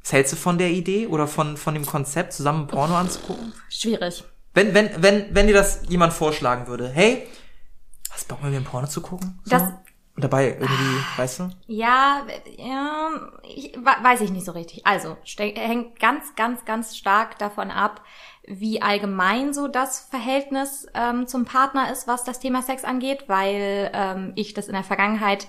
[0.02, 3.54] Was hältst du von der Idee oder von, von dem Konzept, zusammen Porno anzugucken?
[3.70, 4.24] Schwierig.
[4.54, 7.28] Wenn, wenn, wenn, wenn dir das jemand vorschlagen würde, hey,
[8.12, 9.40] hast du Bock mit mir ein Porno zu gucken?
[9.44, 9.52] So?
[9.52, 9.72] Das-
[10.16, 11.50] Und dabei irgendwie, weißt du?
[11.68, 12.22] Ja,
[12.58, 13.10] ja
[13.44, 14.86] ich, we- weiß ich nicht so richtig.
[14.88, 18.02] Also, hängt ganz, ganz, ganz stark davon ab,
[18.48, 23.92] wie allgemein so das Verhältnis ähm, zum Partner ist, was das Thema Sex angeht, weil
[23.94, 25.48] ähm, ich das in der Vergangenheit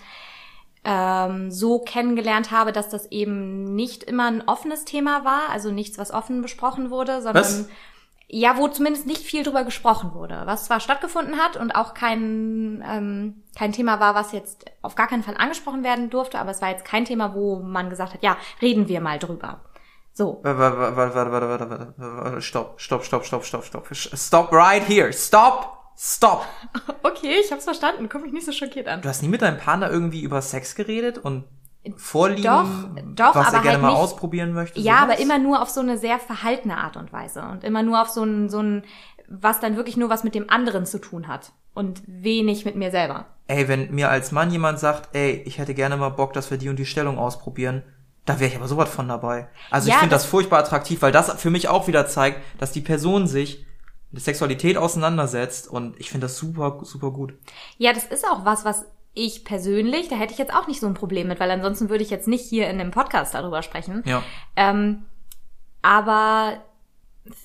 [0.84, 5.98] ähm, so kennengelernt habe, dass das eben nicht immer ein offenes Thema war, also nichts,
[5.98, 7.68] was offen besprochen wurde, sondern Was?
[8.28, 12.84] Ja, wo zumindest nicht viel drüber gesprochen wurde, was zwar stattgefunden hat und auch kein
[12.86, 16.60] ähm, kein Thema war, was jetzt auf gar keinen Fall angesprochen werden durfte, aber es
[16.60, 19.60] war jetzt kein Thema, wo man gesagt hat, ja, reden wir mal drüber.
[20.12, 20.40] So.
[20.42, 23.88] Warte, warte, warte, warte, warte, warte, stopp, stopp, stopp, stopp, stopp, stopp.
[23.94, 25.12] Stop right here.
[25.12, 25.76] Stop.
[25.96, 26.44] Stop.
[27.02, 28.08] Okay, ich hab's verstanden.
[28.10, 29.00] Guck mich nicht so schockiert an.
[29.00, 31.44] Du hast nie mit deinem Partner irgendwie über Sex geredet und
[31.96, 34.80] Vorlieben, Doch, doch, was aber er gerne halt mal nicht- ausprobieren möchte?
[34.80, 35.02] Ja, sowas?
[35.04, 38.08] aber immer nur auf so eine sehr verhaltene Art und Weise und immer nur auf
[38.08, 38.84] so ein, so ein,
[39.28, 42.90] was dann wirklich nur was mit dem anderen zu tun hat und wenig mit mir
[42.90, 43.26] selber.
[43.48, 46.58] Ey, wenn mir als Mann jemand sagt, ey, ich hätte gerne mal Bock, dass wir
[46.58, 47.82] die und die Stellung ausprobieren,
[48.24, 49.48] da wäre ich aber sowas von dabei.
[49.70, 52.40] Also ich Ja, finde das das- furchtbar attraktiv, weil das für mich auch wieder zeigt,
[52.58, 53.64] dass die Person sich
[54.10, 57.34] mit Sexualität auseinandersetzt und ich finde das super, super gut.
[57.78, 58.84] Ja, das ist auch was, was
[59.16, 62.04] ich persönlich, da hätte ich jetzt auch nicht so ein Problem mit, weil ansonsten würde
[62.04, 64.02] ich jetzt nicht hier in dem Podcast darüber sprechen.
[64.04, 64.22] Ja.
[64.54, 65.06] Ähm,
[65.80, 66.62] aber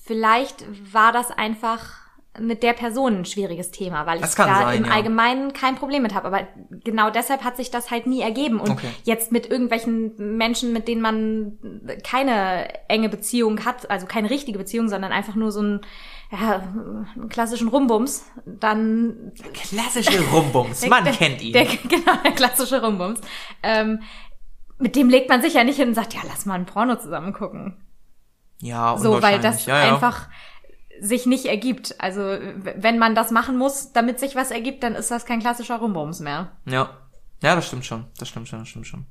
[0.04, 2.01] vielleicht war das einfach
[2.40, 4.92] mit der Person ein schwieriges Thema, weil ich da sein, im ja.
[4.92, 6.28] Allgemeinen kein Problem mit habe.
[6.28, 6.46] Aber
[6.82, 8.58] genau deshalb hat sich das halt nie ergeben.
[8.58, 8.88] Und Okay.
[9.04, 11.58] jetzt mit irgendwelchen Menschen, mit denen man
[12.02, 15.80] keine enge Beziehung hat, also keine richtige Beziehung, sondern einfach nur so einen,
[16.30, 16.62] ja,
[17.14, 21.52] einen klassischen Rumbums, dann Klassische Rumbums, man der, kennt ihn.
[21.52, 23.20] Der, genau, der klassische Rumbums.
[23.62, 24.00] Ähm,
[24.78, 26.96] mit dem legt man sich ja nicht hin und sagt, ja, lass mal ein Porno
[26.96, 27.76] zusammen gucken.
[28.58, 29.92] ja, So, weil das ja, ja.
[29.94, 30.28] einfach
[31.02, 31.96] sich nicht ergibt.
[31.98, 35.78] Also, wenn man das machen muss, damit sich was ergibt, dann ist das kein klassischer
[35.78, 36.52] Rumbums mehr.
[36.64, 36.90] Ja.
[37.42, 38.06] Ja, das stimmt schon.
[38.18, 39.04] Das stimmt schon, das stimmt schon.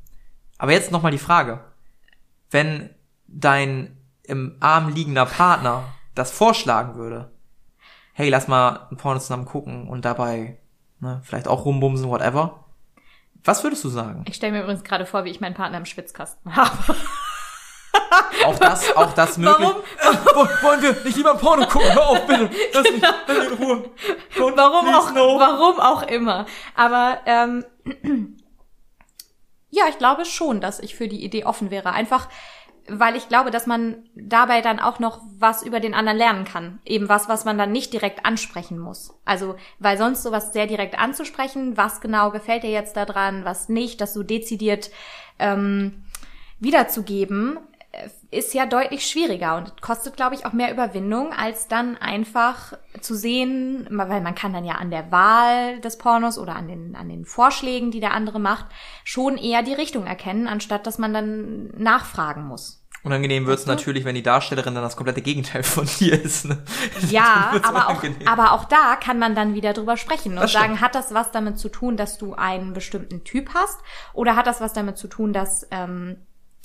[0.58, 1.66] Aber jetzt nochmal die Frage.
[2.50, 2.90] Wenn
[3.28, 5.84] dein im Arm liegender Partner
[6.16, 7.32] das vorschlagen würde,
[8.14, 10.60] hey, lass mal ein Porno zusammen gucken und dabei,
[11.00, 12.66] ne, vielleicht auch rumbumsen, whatever.
[13.44, 14.24] Was würdest du sagen?
[14.28, 16.96] Ich stelle mir übrigens gerade vor, wie ich meinen Partner im Schwitzkasten habe.
[18.46, 19.70] Auch das, auch das möglich.
[20.04, 20.50] Warum?
[20.62, 21.94] Wollen- wir nicht lieber Porno gucken?
[21.94, 22.50] Hör auf, bitte.
[22.74, 23.90] Lass mich, lass mich in Ruhe.
[24.36, 25.40] Don't Warum auch, no.
[25.40, 26.46] warum auch immer.
[26.76, 27.66] Aber ähm,
[29.70, 31.94] ja, ich glaube schon, dass ich für die Idee offen wäre.
[31.94, 32.28] Einfach,
[32.88, 36.80] weil ich glaube, dass man dabei dann auch noch was über den anderen lernen kann.
[36.84, 39.14] Eben was, was man dann nicht direkt ansprechen muss.
[39.24, 44.02] Also, weil sonst sowas sehr direkt anzusprechen, was genau gefällt dir jetzt daran, was nicht,
[44.02, 44.92] das so dezidiert
[45.40, 46.04] ähm,
[46.60, 47.60] wiederzugeben,
[48.32, 53.16] ist ja deutlich schwieriger und kostet, glaube ich, auch mehr Überwindung, als dann einfach zu
[53.16, 57.10] sehen, weil man kann dann ja an der Wahl des Pornos oder an den, an
[57.10, 58.68] den Vorschlägen, die der andere macht,
[59.04, 62.82] schon eher die Richtung erkennen, anstatt dass man dann nachfragen muss.
[63.04, 66.46] Unangenehm wird's natürlich, wenn die Darstellerin dann das komplette Gegenteil von dir ist.
[66.46, 66.64] Ne?
[67.10, 70.94] Ja, aber auch, aber auch da kann man dann wieder drüber sprechen und sagen, hat
[70.94, 73.80] das was damit zu tun, dass du einen bestimmten Typ hast?
[74.14, 76.18] Oder hat das was damit zu tun, dass ähm,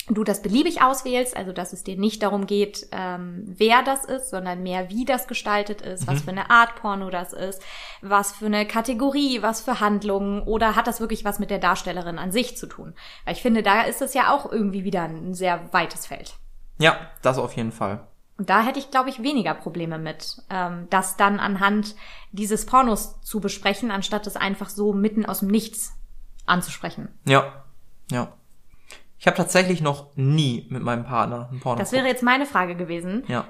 [0.09, 4.29] du das beliebig auswählst, also dass es dir nicht darum geht, ähm, wer das ist,
[4.29, 6.07] sondern mehr, wie das gestaltet ist, Mhm.
[6.07, 7.61] was für eine Art Porno das ist,
[8.01, 12.19] was für eine Kategorie, was für Handlungen oder hat das wirklich was mit der Darstellerin
[12.19, 12.93] an sich zu tun?
[13.25, 16.35] Weil ich finde, da ist es ja auch irgendwie wieder ein sehr weites Feld.
[16.79, 18.07] Ja, das auf jeden Fall.
[18.37, 21.95] Und da hätte ich, glaube ich, weniger Probleme mit, ähm, das dann anhand
[22.31, 25.93] dieses Pornos zu besprechen, anstatt es einfach so mitten aus dem Nichts
[26.45, 27.09] anzusprechen.
[27.25, 27.63] Ja,
[28.11, 28.31] ja.
[29.19, 32.75] Ich habe tatsächlich noch nie mit meinem Partner ein Porno Das wäre jetzt meine Frage
[32.75, 33.23] gewesen.
[33.27, 33.45] Ja.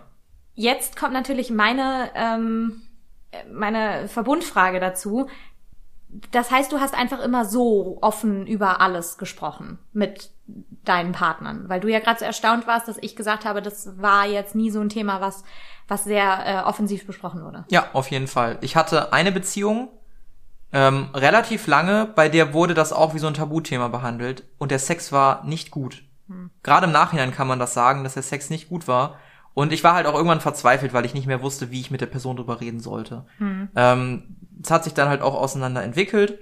[0.53, 2.81] Jetzt kommt natürlich meine, ähm,
[3.51, 5.27] meine Verbundfrage dazu.
[6.31, 10.31] Das heißt, du hast einfach immer so offen über alles gesprochen mit
[10.85, 14.25] deinen Partnern, weil du ja gerade so erstaunt warst, dass ich gesagt habe, das war
[14.25, 15.43] jetzt nie so ein Thema, was,
[15.89, 17.65] was sehr äh, offensiv besprochen wurde.
[17.69, 18.57] Ja, auf jeden Fall.
[18.61, 19.89] Ich hatte eine Beziehung,
[20.73, 24.79] ähm, relativ lange, bei der wurde das auch wie so ein Tabuthema behandelt und der
[24.79, 26.03] Sex war nicht gut.
[26.63, 29.15] Gerade im Nachhinein kann man das sagen, dass der Sex nicht gut war.
[29.53, 32.01] Und ich war halt auch irgendwann verzweifelt, weil ich nicht mehr wusste, wie ich mit
[32.01, 33.25] der Person drüber reden sollte.
[33.75, 36.37] Ähm, es hat sich dann halt auch auseinander entwickelt,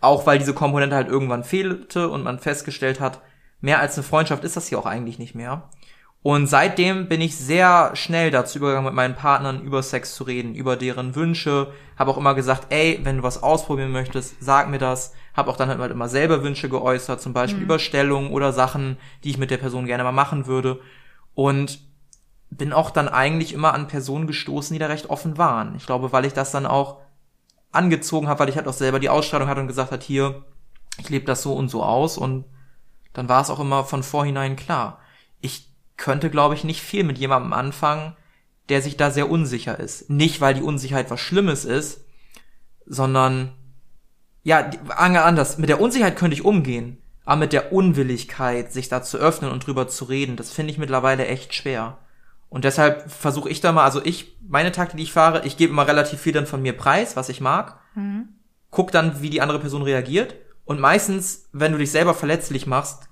[0.00, 3.20] auch weil diese Komponente halt irgendwann fehlte und man festgestellt hat,
[3.60, 5.68] mehr als eine Freundschaft ist das hier auch eigentlich nicht mehr.
[6.22, 10.54] Und seitdem bin ich sehr schnell dazu übergegangen, mit meinen Partnern über Sex zu reden,
[10.54, 11.72] über deren Wünsche.
[11.98, 15.14] Habe auch immer gesagt, ey, wenn du was ausprobieren möchtest, sag mir das.
[15.34, 19.30] Habe auch dann halt immer selber Wünsche geäußert, zum Beispiel über Stellungen oder Sachen, die
[19.30, 20.80] ich mit der Person gerne mal machen würde.
[21.34, 21.80] Und
[22.50, 25.74] bin auch dann eigentlich immer an Personen gestoßen, die da recht offen waren.
[25.76, 26.98] Ich glaube, weil ich das dann auch
[27.72, 30.44] angezogen habe, weil ich halt auch selber die Ausstrahlung hatte und gesagt hat, hier,
[30.98, 32.44] ich lebe das so und so aus und
[33.14, 34.98] dann war es auch immer von vorhinein klar.
[35.96, 38.16] Könnte, glaube ich, nicht viel mit jemandem anfangen,
[38.68, 40.08] der sich da sehr unsicher ist.
[40.10, 42.04] Nicht, weil die Unsicherheit was Schlimmes ist,
[42.86, 43.52] sondern
[44.42, 49.18] ja, anders, mit der Unsicherheit könnte ich umgehen, aber mit der Unwilligkeit, sich da zu
[49.18, 51.98] öffnen und drüber zu reden, das finde ich mittlerweile echt schwer.
[52.48, 55.72] Und deshalb versuche ich da mal, also ich, meine Taktik, die ich fahre, ich gebe
[55.72, 57.78] immer relativ viel dann von mir preis, was ich mag,
[58.70, 63.08] guck dann, wie die andere Person reagiert und meistens, wenn du dich selber verletzlich machst,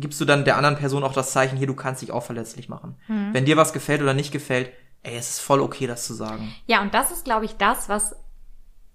[0.00, 2.68] gibst du dann der anderen Person auch das Zeichen, hier, du kannst dich auch verletzlich
[2.68, 2.96] machen.
[3.08, 4.70] Wenn dir was gefällt oder nicht gefällt,
[5.02, 6.54] ey, es ist voll okay, das zu sagen.
[6.66, 8.16] Ja, und das ist, glaube ich, das, was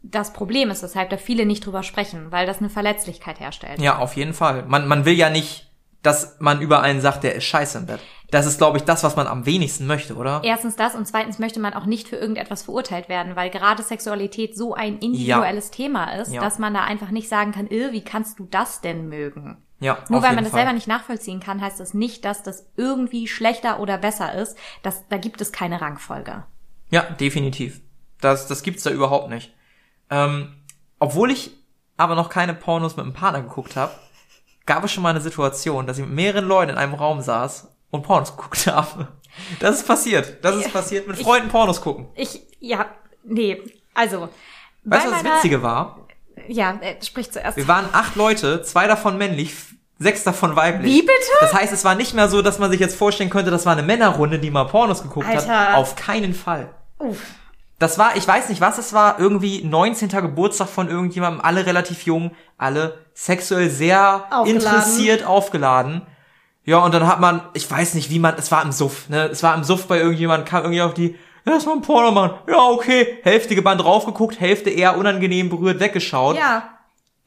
[0.04, 3.80] das Problem ist, weshalb da viele nicht drüber sprechen, weil das eine Verletzlichkeit herstellt.
[3.80, 4.64] Ja, auf jeden Fall.
[4.68, 5.70] Man, man will ja nicht,
[6.02, 8.00] dass man über einen sagt, der ist scheiße im Bett.
[8.32, 10.42] Das ist, glaube ich, das, was man am wenigsten möchte, oder?
[10.44, 14.58] Erstens das und zweitens möchte man auch nicht für irgendetwas verurteilt werden, weil gerade Sexualität
[14.58, 16.42] so ein individuelles Thema ist, Ja.
[16.42, 19.58] dass man da einfach nicht sagen kann, "Irr, wie kannst du das denn mögen?
[19.82, 20.60] Ja, Nur weil man das Fall.
[20.60, 24.56] selber nicht nachvollziehen kann, heißt das nicht, dass das irgendwie schlechter oder besser ist.
[24.84, 26.44] Das, da gibt es keine Rangfolge.
[26.92, 27.82] Ja, definitiv.
[28.22, 29.52] Das, das gibt's da überhaupt nicht.
[30.12, 30.56] Ähm,
[31.00, 31.58] obwohl ich
[31.98, 33.92] aber noch keine Pornos mit einem Partner geguckt habe,
[34.68, 37.68] gab es schon mal eine Situation, dass ich mit mehreren Leuten in einem Raum saß
[37.90, 39.08] und Pornos geguckt habe.
[39.60, 40.44] Das ist passiert.
[40.46, 42.08] Das ist passiert mit Freunden Pornos gucken.
[42.14, 42.86] Ich, ja,
[43.24, 43.60] nee,
[43.96, 44.30] also.
[44.84, 46.01] Weißt du, was das Witzige war?
[46.48, 47.58] Ja, äh, sprich zuerst.
[47.58, 49.54] Wir waren acht Leute, zwei davon männlich,
[50.00, 50.92] sechs davon weiblich.
[50.92, 51.14] Wie bitte?
[51.40, 53.74] Das heißt, es war nicht mehr so, dass man sich jetzt vorstellen könnte, das war
[53.74, 55.48] eine Männerrunde, die mal Pornos geguckt hat.
[55.48, 55.78] Alter.
[55.78, 56.70] Auf keinen Fall.
[56.98, 57.20] Uff.
[57.80, 60.10] Das war, ich weiß nicht, was es war, irgendwie 19.
[60.10, 64.48] Geburtstag von irgendjemandem, alle relativ jung, alle sexuell sehr Aufgeladen.
[64.48, 66.04] interessiert aufgeladen.
[66.64, 69.30] Ja, und dann hat man, ich weiß nicht, wie man, es war im Suff, ne?
[69.32, 72.36] Es war im Suff bei irgendjemandem, kam irgendwie auf die, lass mal ein Porno machen.
[72.48, 73.20] Ja, okay.
[73.24, 76.38] Hälfte gebannt draufgeguckt, Hälfte eher unangenehm berührt weggeschaut.
[76.38, 76.78] Ja,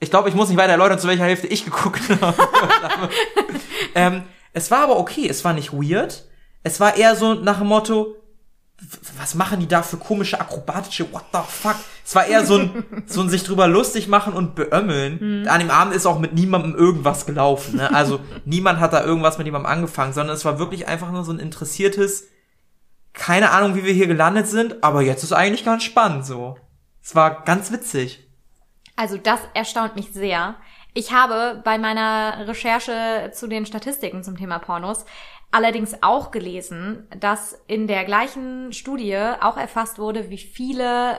[0.01, 2.35] Ich glaube, ich muss nicht weiter erläutern, zu welcher Hälfte ich geguckt habe.
[3.95, 4.23] ähm,
[4.53, 6.25] es war aber okay, es war nicht weird.
[6.63, 8.17] Es war eher so nach dem Motto,
[9.19, 11.77] was machen die da für komische akrobatische, what the fuck?
[12.05, 15.47] Es war eher so ein, so ein sich drüber lustig machen und beömmeln.
[15.49, 17.77] An dem Abend ist auch mit niemandem irgendwas gelaufen.
[17.77, 17.95] Ne?
[17.95, 21.33] Also niemand hat da irgendwas mit jemandem angefangen, sondern es war wirklich einfach nur so
[21.33, 22.29] ein interessiertes,
[23.15, 26.59] keine Ahnung, wie wir hier gelandet sind, aber jetzt ist eigentlich ganz spannend so.
[27.03, 28.29] Es war ganz witzig.
[28.97, 30.57] also das erstaunt mich sehr.
[30.95, 35.05] Ich habe bei meiner Recherche zu den Statistiken zum Thema Pornos
[35.55, 41.19] allerdings auch gelesen, dass in der gleichen Studie auch erfasst wurde, wie viele äh,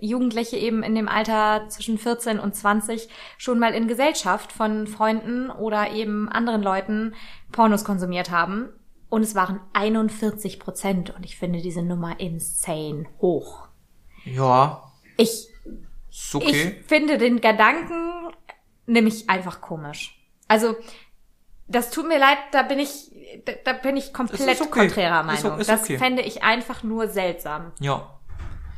[0.00, 5.50] Jugendliche eben in dem Alter zwischen 14 und 20 schon mal in Gesellschaft von Freunden
[5.50, 7.14] oder eben anderen Leuten
[7.50, 8.68] Pornos konsumiert haben.
[9.12, 11.14] Und es waren 41 Prozent.
[11.14, 13.68] Und ich finde diese Nummer insane hoch.
[14.24, 15.48] Ja, Ich
[16.10, 16.78] ist okay.
[16.80, 18.30] ich finde den Gedanken
[18.86, 20.18] nämlich einfach komisch.
[20.48, 20.76] Also,
[21.68, 23.10] das tut mir leid, da bin ich,
[23.44, 24.86] da, da bin ich komplett ist okay.
[24.86, 25.60] konträrer Ist Meinung.
[25.60, 25.98] ist das okay.
[25.98, 27.72] fände ich einfach nur seltsam.
[27.80, 28.18] Ja.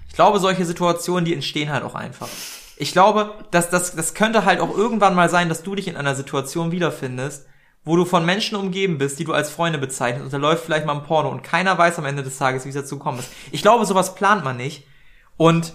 [0.08, 2.28] Ich glaube, solche Situationen, die entstehen halt auch einfach.
[2.76, 5.96] Ich glaube, dass das, das könnte halt auch irgendwann mal sein, dass du dich in
[5.96, 7.46] einer Situation wiederfindest,
[7.84, 10.86] wo du von Menschen umgeben bist, die du als Freunde bezeichnest und da läuft vielleicht
[10.86, 13.30] mal ein Porno und keiner weiß am Ende des Tages, wie es dazu gekommen ist.
[13.52, 14.86] Ich glaube, sowas plant man nicht.
[15.36, 15.74] Und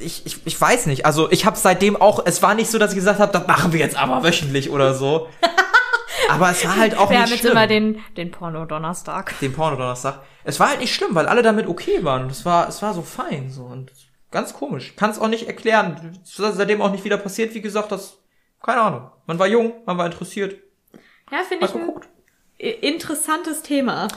[0.00, 2.92] ich, ich, ich weiß nicht, also ich habe seitdem auch, es war nicht so, dass
[2.92, 5.28] ich gesagt habe, das machen wir jetzt aber wöchentlich oder so.
[6.28, 7.52] aber es war halt auch Wir haben nicht jetzt schlimm.
[7.52, 9.34] immer den, den Porno-Donnerstag.
[9.40, 10.20] den Porno-Donnerstag.
[10.44, 12.24] Es war halt nicht schlimm, weil alle damit okay waren.
[12.24, 13.64] Und es war, es war so fein, so.
[13.64, 13.90] Und
[14.30, 14.94] ganz komisch.
[14.96, 16.18] Kann es auch nicht erklären.
[16.22, 17.54] Es ist seitdem auch nicht wieder passiert.
[17.54, 18.18] Wie gesagt, das,
[18.62, 19.10] keine Ahnung.
[19.26, 20.56] Man war jung, man war interessiert.
[21.30, 22.08] Ja, finde ich ein geguckt.
[22.58, 24.08] interessantes Thema.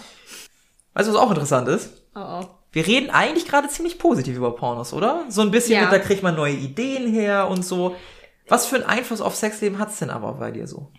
[0.94, 1.90] Weißt du, was auch interessant ist?
[2.16, 2.46] Oh, oh.
[2.74, 5.26] Wir reden eigentlich gerade ziemlich positiv über Pornos, oder?
[5.30, 5.84] So ein bisschen Ja.
[5.84, 7.96] mit, da kriegt man neue Ideen her und so.
[8.48, 10.90] Was für einen Einfluss auf Sexleben hat's denn aber bei dir so?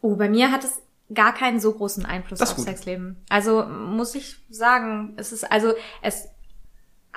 [0.00, 0.80] Oh, bei mir hat es
[1.14, 2.64] gar keinen so großen Einfluss auf gut.
[2.64, 3.24] Sexleben.
[3.28, 6.28] Also muss ich sagen, es ist also es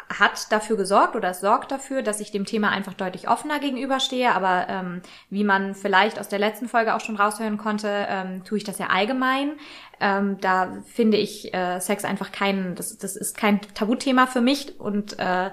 [0.10, 4.34] hat dafür gesorgt oder es sorgt dafür, dass ich dem Thema einfach deutlich offener gegenüberstehe.
[4.34, 8.58] Aber ähm, wie man vielleicht aus der letzten Folge auch schon raushören konnte, ähm, tue
[8.58, 9.54] ich das ja allgemein.
[10.00, 14.80] Ähm, da finde ich äh, Sex einfach kein, das, das ist kein Tabuthema für mich
[14.80, 15.52] und äh,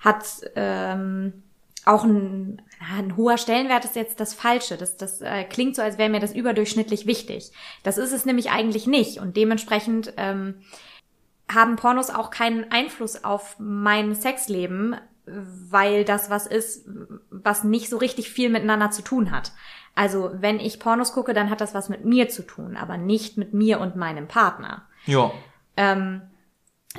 [0.00, 0.24] hat
[0.54, 1.42] ähm,
[1.84, 2.62] auch ein,
[2.94, 4.76] ein hoher Stellenwert ist jetzt das Falsche.
[4.76, 7.50] Das, das äh, klingt so, als wäre mir das überdurchschnittlich wichtig.
[7.82, 9.18] Das ist es nämlich eigentlich nicht.
[9.18, 10.56] Und dementsprechend ähm,
[11.52, 16.88] haben Pornos auch keinen Einfluss auf mein Sexleben, weil das was ist,
[17.30, 19.52] was nicht so richtig viel miteinander zu tun hat.
[19.94, 23.36] Also wenn ich Pornos gucke, dann hat das was mit mir zu tun, aber nicht
[23.36, 24.86] mit mir und meinem Partner.
[25.06, 25.32] Ja.
[25.76, 26.22] Ähm,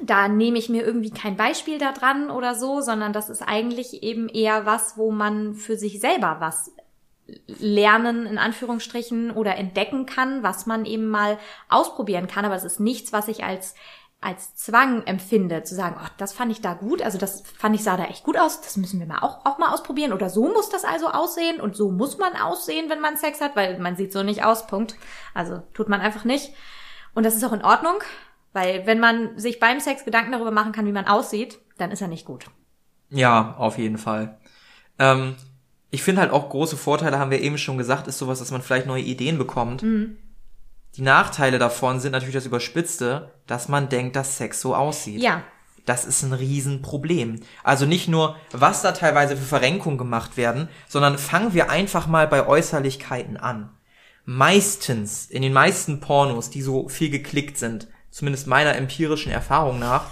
[0.03, 4.03] da nehme ich mir irgendwie kein Beispiel da dran oder so, sondern das ist eigentlich
[4.03, 6.71] eben eher was, wo man für sich selber was
[7.47, 11.38] lernen, in Anführungsstrichen, oder entdecken kann, was man eben mal
[11.69, 12.45] ausprobieren kann.
[12.45, 13.75] Aber es ist nichts, was ich als
[14.21, 17.84] als Zwang empfinde, zu sagen, ach, das fand ich da gut, also das fand ich
[17.84, 20.49] sah da echt gut aus, das müssen wir mal auch, auch mal ausprobieren oder so
[20.49, 23.95] muss das also aussehen und so muss man aussehen, wenn man Sex hat, weil man
[23.95, 24.95] sieht so nicht aus, Punkt.
[25.34, 26.53] Also tut man einfach nicht.
[27.13, 27.95] Und das ist auch in Ordnung,
[28.51, 32.01] weil wenn man sich beim Sex Gedanken darüber machen kann, wie man aussieht, dann ist
[32.01, 32.47] er nicht gut.
[33.10, 34.38] Ja, auf jeden Fall.
[34.99, 35.36] Ähm,
[35.91, 38.62] ich finde halt auch große Vorteile, haben wir eben schon gesagt, ist sowas, dass man
[38.62, 39.82] vielleicht neue Ideen bekommt.
[39.82, 40.17] Mhm.
[40.95, 45.21] Die Nachteile davon sind natürlich das Überspitzte, dass man denkt, dass Sex so aussieht.
[45.21, 45.43] Ja,
[45.86, 47.41] Das ist ein Riesenproblem.
[47.63, 52.28] Also nicht nur, was da teilweise für Verrenkungen gemacht werden, sondern fangen wir einfach mal
[52.28, 53.71] bei Äußerlichkeiten an.
[54.25, 60.06] Meistens, in den meisten Pornos, die so viel geklickt sind, zumindest meiner empirischen Erfahrung nach,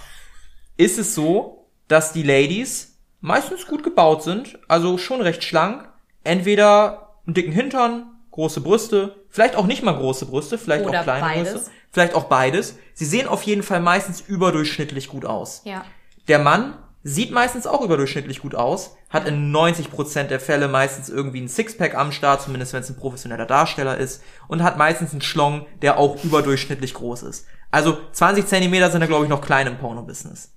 [0.78, 5.88] ist es so, dass die Ladies meistens gut gebaut sind, also schon recht schlank,
[6.24, 11.04] entweder einen dicken Hintern, große Brüste, vielleicht auch nicht mal große Brüste, vielleicht Oder auch
[11.04, 11.54] kleine beides.
[11.54, 12.80] Brüste, vielleicht auch beides.
[12.96, 15.62] Sie sehen auf jeden Fall meistens überdurchschnittlich gut aus.
[15.64, 15.86] ja.
[16.28, 21.40] Der Mann sieht meistens auch überdurchschnittlich gut aus, hat in 90% der Fälle meistens irgendwie
[21.40, 25.22] ein Sixpack am Start, zumindest wenn es ein professioneller Darsteller ist, und hat meistens einen
[25.22, 27.46] Schlong, der auch überdurchschnittlich groß ist.
[27.70, 30.52] Also 20 Zentimeter sind da, glaube ich, noch klein im Porno-Business.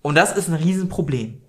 [0.00, 1.42] Und das ist ein Riesenproblem.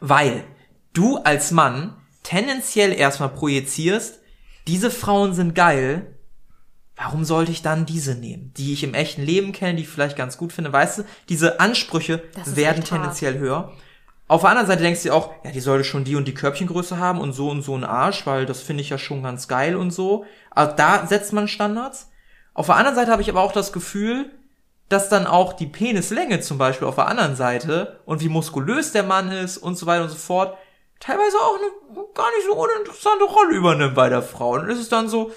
[0.00, 0.44] Weil
[0.92, 4.17] du als Mann tendenziell erstmal projizierst,
[4.68, 6.14] diese Frauen sind geil,
[6.94, 10.16] warum sollte ich dann diese nehmen, die ich im echten Leben kenne, die ich vielleicht
[10.16, 11.02] ganz gut finde, weißt du?
[11.28, 13.00] Diese Ansprüche werden echt hart.
[13.00, 13.72] tendenziell höher.
[14.26, 16.34] Auf der anderen Seite denkst du dir auch, ja, die sollte schon die und die
[16.34, 19.48] Körbchengröße haben und so und so einen Arsch, weil das finde ich ja schon ganz
[19.48, 20.26] geil und so.
[20.50, 22.10] Also da setzt man Standards.
[22.52, 24.30] Auf der anderen Seite habe ich aber auch das Gefühl,
[24.90, 29.02] dass dann auch die Penislänge zum Beispiel auf der anderen Seite und wie muskulös der
[29.02, 30.58] Mann ist und so weiter und so fort,
[31.00, 34.52] teilweise auch eine gar nicht so uninteressante Rolle übernimmt bei der Frau.
[34.52, 35.32] Und es ist dann so,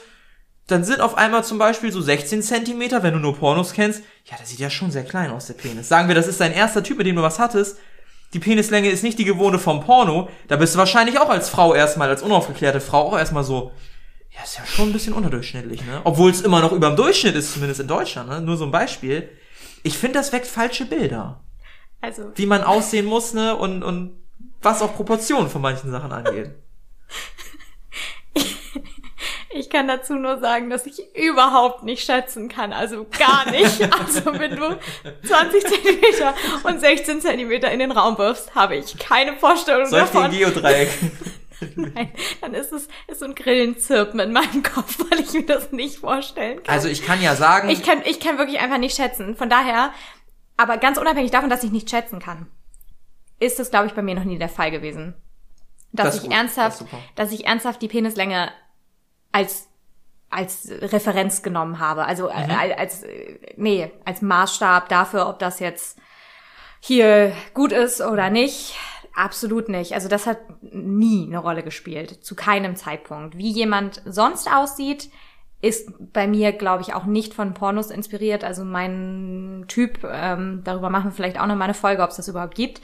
[0.67, 4.37] dann sind auf einmal zum Beispiel so 16 Zentimeter, wenn du nur Pornos kennst, ja,
[4.39, 5.89] das sieht ja schon sehr klein aus, der Penis.
[5.89, 7.77] Sagen wir, das ist dein erster Typ, mit dem du was hattest,
[8.33, 11.73] die Penislänge ist nicht die gewohnte vom Porno, da bist du wahrscheinlich auch als Frau
[11.73, 13.71] erstmal, als unaufgeklärte Frau auch erstmal so,
[14.29, 15.99] ja, ist ja schon ein bisschen unterdurchschnittlich, ne?
[16.05, 18.39] Obwohl es immer noch über dem Durchschnitt ist, zumindest in Deutschland, ne?
[18.39, 19.29] Nur so ein Beispiel.
[19.83, 21.43] Ich finde, das weckt falsche Bilder.
[21.99, 23.57] Also, Wie man aussehen muss, ne?
[23.57, 24.20] Und, und
[24.61, 26.51] was auch Proportionen von manchen Sachen angeht.
[29.53, 32.73] ich kann dazu nur sagen, dass ich überhaupt nicht schätzen kann.
[32.73, 33.89] Also gar nicht.
[33.99, 34.77] Also wenn du
[35.27, 40.09] 20 Zentimeter und 16 Zentimeter in den Raum wirfst, habe ich keine Vorstellung Soll ich
[40.09, 40.53] dir ein davon.
[40.53, 40.89] Geodreieck?
[41.75, 45.71] Nein, dann ist es ist so ein Grillenzirpen in meinem Kopf, weil ich mir das
[45.71, 46.73] nicht vorstellen kann.
[46.73, 49.35] Also ich kann ja sagen, Ich kann, ich kann wirklich einfach nicht schätzen.
[49.35, 49.91] Von daher,
[50.57, 52.47] aber ganz unabhängig davon, dass ich nicht schätzen kann,
[53.41, 55.13] ist es, glaube ich, bei mir noch nie der Fall gewesen.
[55.91, 56.97] Dass Das ich gut, das ernsthaft, super.
[57.15, 58.49] dass ich ernsthaft die Penislänge
[59.33, 59.67] als
[60.29, 62.05] als Referenz genommen habe.
[62.05, 62.49] Also Mhm.
[62.49, 65.99] äh, als äh, nee, als Maßstab dafür, ob das jetzt
[66.79, 68.75] hier gut ist oder nicht.
[69.13, 69.91] Absolut nicht.
[69.93, 72.23] Also das hat nie eine Rolle gespielt.
[72.23, 73.37] Zu keinem Zeitpunkt.
[73.37, 75.09] Wie jemand sonst aussieht,
[75.61, 78.43] ist bei mir, glaube ich, auch nicht von Pornos inspiriert.
[78.43, 82.15] Also mein Typ, ähm, darüber machen wir vielleicht auch noch mal eine Folge, ob es
[82.17, 82.81] das überhaupt gibt,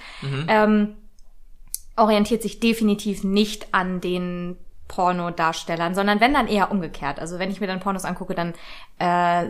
[0.48, 0.96] ähm,
[1.96, 7.20] orientiert sich definitiv nicht an den Pornodarstellern, sondern wenn dann eher umgekehrt.
[7.20, 8.54] Also wenn ich mir dann Pornos angucke, dann
[9.00, 9.50] äh,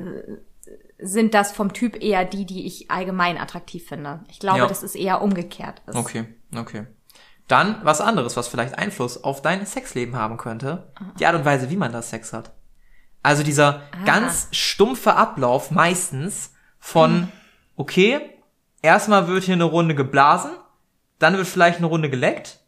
[1.00, 4.22] sind das vom Typ eher die, die ich allgemein attraktiv finde.
[4.30, 4.68] Ich glaube, Ja.
[4.68, 5.96] dass es eher umgekehrt ist.
[5.96, 6.26] Okay,
[6.58, 6.88] okay.
[7.48, 10.92] Dann was anderes, was vielleicht Einfluss auf dein Sexleben haben könnte.
[11.20, 12.52] Die Art und Weise, wie man das Sex hat.
[13.28, 14.06] Also dieser Ah.
[14.06, 17.28] ganz stumpfe Ablauf meistens von,
[17.76, 18.22] okay,
[18.82, 20.52] erstmal wird hier eine Runde geblasen,
[21.20, 22.60] dann wird vielleicht eine Runde geleckt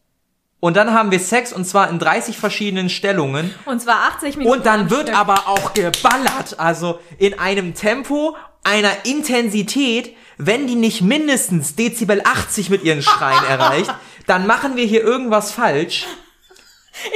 [0.60, 4.54] und dann haben wir Sex und zwar in 30 verschiedenen Stellungen Und zwar 80 Minuten.
[4.58, 5.18] und dann wird Stück.
[5.18, 12.68] aber auch geballert, also in einem Tempo, einer Intensität, wenn die nicht mindestens Dezibel 80
[12.68, 13.94] mit ihren Schreien erreicht,
[14.26, 16.06] dann machen wir hier irgendwas falsch.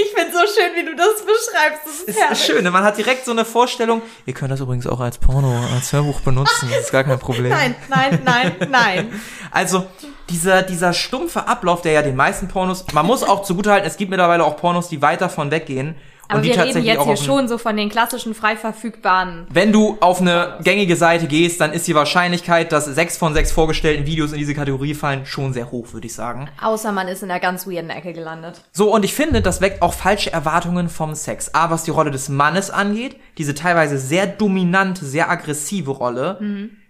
[0.03, 1.81] Ich finde so schön, wie du das beschreibst.
[1.85, 2.45] Das ist, Ist herrlich.
[2.45, 4.03] schön, man hat direkt so eine Vorstellung.
[4.27, 7.51] Ihr könnt das übrigens auch als Porno, als Hörbuch benutzen, das ist gar kein Problem.
[7.51, 9.21] Nein, nein, nein, nein.
[9.51, 9.87] Also
[10.31, 14.11] dieser, dieser stumpfe Ablauf, der ja den meisten Pornos, man muss auch zugutehalten, es gibt
[14.11, 15.95] mittlerweile auch Pornos, die weit davon weggehen.
[16.29, 19.47] Aber wir reden jetzt hier schon so von den klassischen frei verfügbaren.
[19.51, 23.53] Wenn du auf eine gängige Seite gehst, dann ist die Wahrscheinlichkeit, dass sechs von sechs
[23.53, 26.49] vorgestellten Videos in diese Kategorie fallen, schon sehr hoch, würde ich sagen.
[26.63, 28.63] Außer man ist in der ganz weirden Ecke gelandet.
[28.73, 31.55] So, und ich finde, das weckt auch falsche Erwartungen vom Sex.
[31.55, 36.39] A, was die Rolle des Mannes angeht, diese teilweise sehr dominante, sehr aggressive Rolle.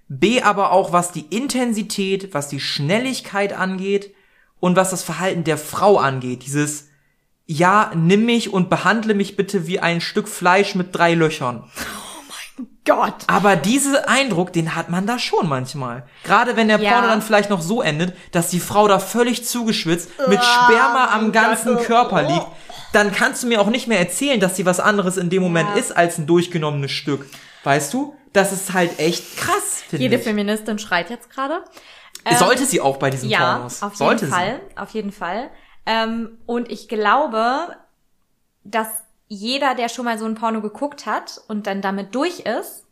[0.08, 4.14] B, aber auch was die Intensität, was die Schnelligkeit angeht
[4.60, 6.44] und was das Verhalten der Frau angeht.
[6.44, 6.88] Dieses,
[7.46, 11.64] ja, nimm mich und behandle mich bitte wie ein Stück Fleisch mit drei Löchern.
[12.86, 13.14] Gott.
[13.26, 16.06] Aber diese Eindruck, den hat man da schon manchmal.
[16.22, 16.92] Gerade wenn der Ja.
[16.92, 21.32] Porno dann vielleicht noch so endet, dass die Frau da völlig zugeschwitzt mit Sperma am
[21.32, 22.46] ganzen Körper liegt,
[22.92, 25.70] dann kannst du mir auch nicht mehr erzählen, dass sie was anderes in dem Moment
[25.70, 25.76] Ja.
[25.80, 27.26] ist als ein durchgenommenes Stück.
[27.64, 28.14] Weißt du?
[28.34, 30.22] Das ist halt echt krass, Jede ich.
[30.22, 31.64] Feministin schreit jetzt gerade.
[32.38, 33.82] Sollte sie auch bei diesen Ja, Pornos.
[33.82, 35.50] auf jeden Sollte Fall, auf jeden Fall.
[35.86, 37.76] Ähm, und ich glaube,
[38.64, 38.88] dass
[39.28, 42.84] jeder, der schon mal so ein Porno geguckt hat und dann damit durch ist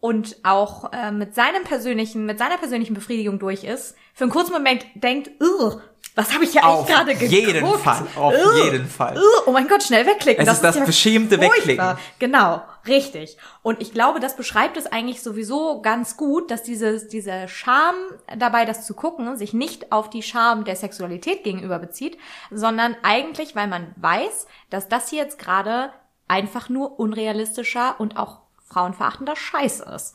[0.00, 4.52] und auch äh, mit seinem persönlichen, mit seiner persönlichen Befriedigung durch ist, für einen kurzen
[4.52, 5.80] Moment denkt, "Ugh,
[6.16, 7.30] was habe ich ja eigentlich gerade geguckt?
[7.30, 9.16] jeden Fall, auf Ugh, jeden Fall.
[9.18, 10.46] ugh, oh mein Gott, schnell wegklicken.
[10.46, 11.56] Es ist das ja beschämte furchtbar.
[11.56, 11.96] Wegklicken.
[12.18, 13.36] Genau, richtig.
[13.62, 17.94] Und ich glaube, das beschreibt es eigentlich sowieso ganz gut, dass dieses, diese Scham
[18.36, 22.16] dabei, das zu gucken, sich nicht auf die Scham der Sexualität gegenüber bezieht,
[22.50, 25.90] sondern eigentlich, weil man weiß, dass das hier jetzt gerade
[26.28, 30.14] einfach nur unrealistischer und auch frauenverachtender Scheiß ist.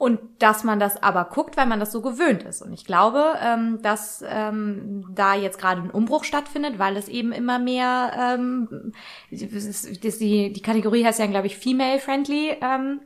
[0.00, 2.62] Und dass man das aber guckt, weil man das so gewöhnt ist.
[2.62, 7.32] Und ich glaube, ähm, dass ähm, da jetzt gerade ein Umbruch stattfindet, weil es eben
[7.32, 8.94] immer mehr, ähm,
[9.30, 13.00] die, die Kategorie heißt ja, glaube ich, female-friendly ähm,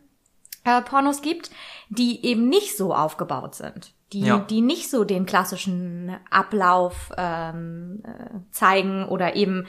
[0.63, 1.51] äh, Pornos gibt,
[1.89, 3.93] die eben nicht so aufgebaut sind.
[4.13, 4.39] Die, Ja.
[4.39, 9.67] die nicht so den klassischen Ablauf ähm, äh, zeigen oder eben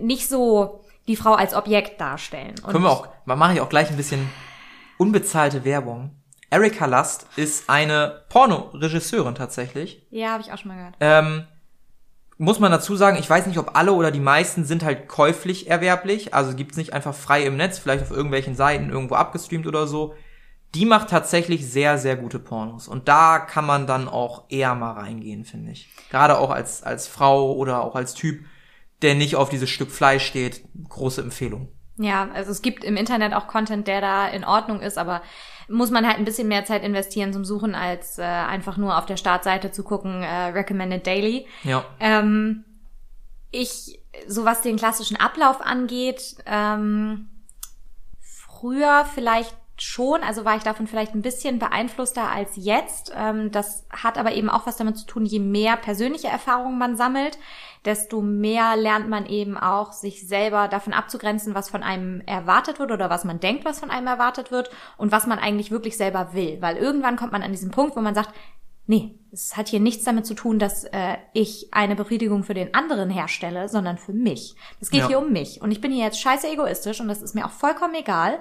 [0.00, 2.56] nicht so die Frau als Objekt darstellen.
[2.64, 4.28] Und Können wir auch, mache ich auch gleich ein bisschen
[4.98, 6.16] unbezahlte Werbung.
[6.50, 10.04] Erika Lust ist eine Pornoregisseurin tatsächlich.
[10.10, 10.96] Ja, habe ich auch schon mal gehört.
[11.00, 11.46] Ähm,
[12.38, 15.68] muss man dazu sagen, ich weiß nicht, ob alle oder die meisten sind halt käuflich
[15.68, 19.86] erwerblich, also gibt's nicht einfach frei im Netz, vielleicht auf irgendwelchen Seiten irgendwo abgestreamt oder
[19.86, 20.14] so.
[20.74, 22.88] Die macht tatsächlich sehr, sehr gute Pornos.
[22.88, 25.88] Und da kann man dann auch eher mal reingehen, finde ich.
[26.10, 28.44] Gerade auch als, als Frau oder auch als Typ,
[29.02, 30.62] der nicht auf dieses Stück Fleisch steht.
[30.88, 31.68] Große Empfehlung.
[31.98, 35.20] Ja, also es gibt im Internet auch Content, der da in Ordnung ist, aber
[35.70, 39.06] muss man halt ein bisschen mehr Zeit investieren zum Suchen, als äh, einfach nur auf
[39.06, 41.46] der Startseite zu gucken, äh, Recommended Daily.
[41.62, 41.84] Ja.
[42.00, 42.64] Ähm,
[43.52, 47.28] ich, so was den klassischen Ablauf angeht, ähm,
[48.20, 53.12] früher vielleicht schon, also war ich davon vielleicht ein bisschen beeinflusster als jetzt.
[53.16, 56.96] Ähm, das hat aber eben auch was damit zu tun, je mehr persönliche Erfahrungen man
[56.96, 57.38] sammelt,
[57.84, 62.92] desto mehr lernt man eben auch, sich selber davon abzugrenzen, was von einem erwartet wird
[62.92, 66.34] oder was man denkt, was von einem erwartet wird und was man eigentlich wirklich selber
[66.34, 66.58] will.
[66.60, 68.30] Weil irgendwann kommt man an diesen Punkt, wo man sagt,
[68.86, 72.74] nee, es hat hier nichts damit zu tun, dass äh, ich eine Befriedigung für den
[72.74, 74.56] anderen herstelle, sondern für mich.
[74.80, 75.08] Es geht Ja.
[75.08, 75.62] hier um mich.
[75.62, 78.40] Und ich bin hier jetzt scheiße egoistisch und das ist mir auch vollkommen egal.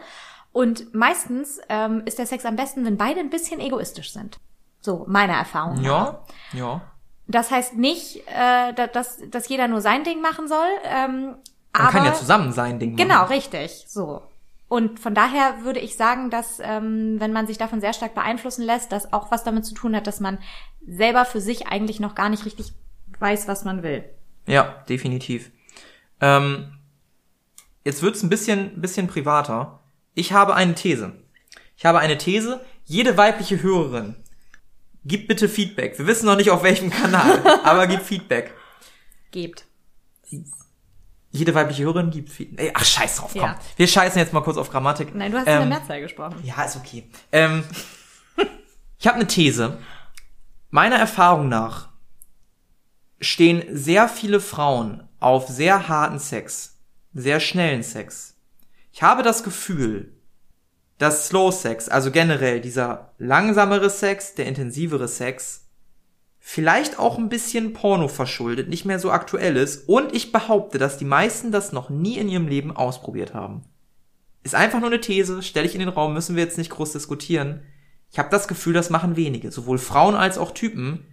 [0.51, 4.37] Und meistens ähm, ist der Sex am besten, wenn beide ein bisschen egoistisch sind.
[4.81, 5.83] So, meiner Erfahrung nach.
[5.83, 6.23] Ja.
[6.53, 6.81] Ja.
[7.27, 10.67] Das heißt nicht, äh, da- dass, dass jeder nur sein Ding machen soll.
[10.85, 11.35] Ähm, Man
[11.73, 13.07] aber kann ja zusammen sein Ding machen.
[13.07, 13.85] Genau, richtig.
[13.87, 14.23] So.
[14.67, 18.63] Und von daher würde ich sagen, dass ähm, wenn man sich davon sehr stark beeinflussen
[18.63, 20.37] lässt, das auch was damit zu tun hat, dass man
[20.87, 22.71] selber für sich eigentlich noch gar nicht richtig
[23.19, 24.03] weiß, was man will.
[24.47, 25.51] Ja, definitiv.
[26.21, 26.77] Ähm,
[27.83, 29.78] jetzt wird's ein bisschen, bisschen privater.
[30.13, 31.13] Ich habe eine These.
[31.77, 32.61] Ich habe eine These.
[32.85, 34.15] Jede weibliche Hörerin,
[35.05, 35.97] gib bitte Feedback.
[35.99, 38.53] Wir wissen noch nicht auf welchem Kanal, aber gib Feedback.
[39.31, 39.65] Gebt.
[41.31, 42.65] Jede weibliche Hörerin gibt Feedback.
[42.65, 43.41] Ey, Ach, scheiß drauf, komm.
[43.41, 43.59] Ja.
[43.75, 45.13] Wir scheißen jetzt mal kurz auf Grammatik.
[45.13, 46.37] Nein, du hast in Ähm, der Mehrzahl gesprochen.
[46.43, 47.07] Ja, ist okay.
[47.31, 47.63] Ähm,
[48.97, 49.77] ich habe eine These.
[50.71, 51.89] Meiner Erfahrung nach
[53.21, 56.77] stehen sehr viele Frauen auf sehr harten Sex,
[57.13, 58.35] sehr schnellen Sex.
[58.91, 60.13] Ich habe das Gefühl,
[60.97, 65.69] dass Slow Sex, also generell dieser langsamere Sex, der intensivere Sex,
[66.39, 69.87] vielleicht auch ein bisschen Porno verschuldet, nicht mehr so aktuell ist.
[69.87, 73.63] Und ich behaupte, dass die meisten das noch nie in ihrem Leben ausprobiert haben.
[74.43, 76.93] Ist einfach nur eine These, stelle ich in den Raum, müssen wir jetzt nicht groß
[76.93, 77.61] diskutieren.
[78.11, 81.05] Ich habe das Gefühl, das machen wenige, sowohl Frauen als auch Typen,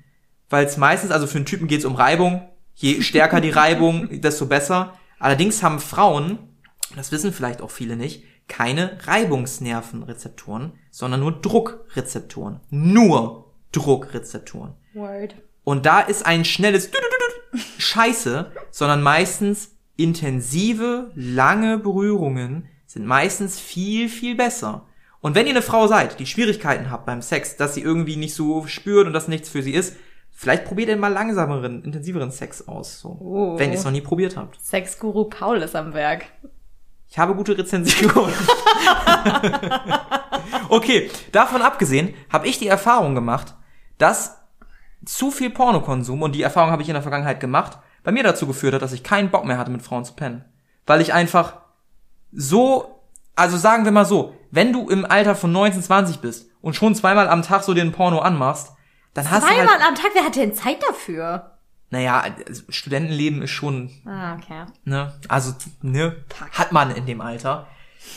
[0.49, 4.09] weil es meistens, also für einen Typen geht es um Reibung, je stärker die Reibung,
[4.21, 4.95] desto besser.
[5.19, 6.39] Allerdings haben Frauen,
[6.97, 12.61] das wissen vielleicht auch viele nicht, keine Reibungsnervenrezeptoren, sondern nur Druckrezeptoren.
[12.71, 14.75] Nur Druckrezeptoren.
[14.95, 15.35] Word.
[15.65, 16.91] Und da ist ein schnelles
[17.79, 24.87] Scheiße, sondern meistens intensive, lange Berührungen sind meistens viel, viel besser.
[25.21, 28.35] Und wenn ihr eine Frau seid, die Schwierigkeiten habt beim Sex, dass sie irgendwie nicht
[28.35, 29.97] so spürt und das nichts für sie ist,
[30.31, 33.19] vielleicht probiert ihr mal langsameren, intensiveren Sex aus, so.
[33.21, 33.59] Oh.
[33.59, 34.65] Wenn ihr es noch nie probiert habt.
[34.65, 36.27] Sexguru Paul ist am Werk.
[37.09, 38.35] Ich habe gute Rezensionen.
[40.69, 43.55] okay, davon abgesehen habe ich die Erfahrung gemacht,
[43.99, 44.39] dass
[45.05, 48.47] zu viel Pornokonsum, und die Erfahrung habe ich in der Vergangenheit gemacht, bei mir dazu
[48.47, 50.45] geführt hat, dass ich keinen Bock mehr hatte, mit Frauen zu pennen.
[50.85, 51.61] Weil ich einfach
[52.33, 52.97] so
[53.37, 56.95] also sagen wir mal so, wenn du im Alter von 19, 20 bist und schon
[56.95, 58.73] zweimal am Tag so den Porno anmachst,
[59.15, 61.56] dann hast du Zweimal halt, am Tag, wer hat denn Zeit dafür?
[61.91, 64.65] Naja, also Studentenleben ist schon, Ah, okay.
[64.85, 66.17] ne, also, ne,
[66.53, 67.67] hat man in dem Alter.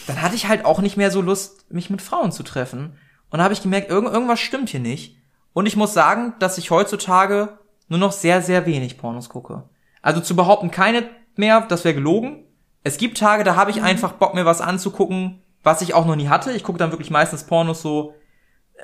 [0.07, 2.97] Dann hatte ich halt auch nicht mehr so Lust, mich mit Frauen zu treffen.
[3.29, 5.17] Und da habe ich gemerkt, irgend, irgendwas stimmt hier nicht.
[5.53, 9.67] Und ich muss sagen, dass ich heutzutage nur noch sehr, sehr wenig Pornos gucke.
[10.01, 12.45] Also zu behaupten, keine mehr, das wäre gelogen.
[12.83, 16.15] Es gibt Tage, da habe ich einfach Bock, mir was anzugucken, was ich auch noch
[16.15, 16.51] nie hatte.
[16.53, 18.13] Ich gucke dann wirklich meistens Pornos so,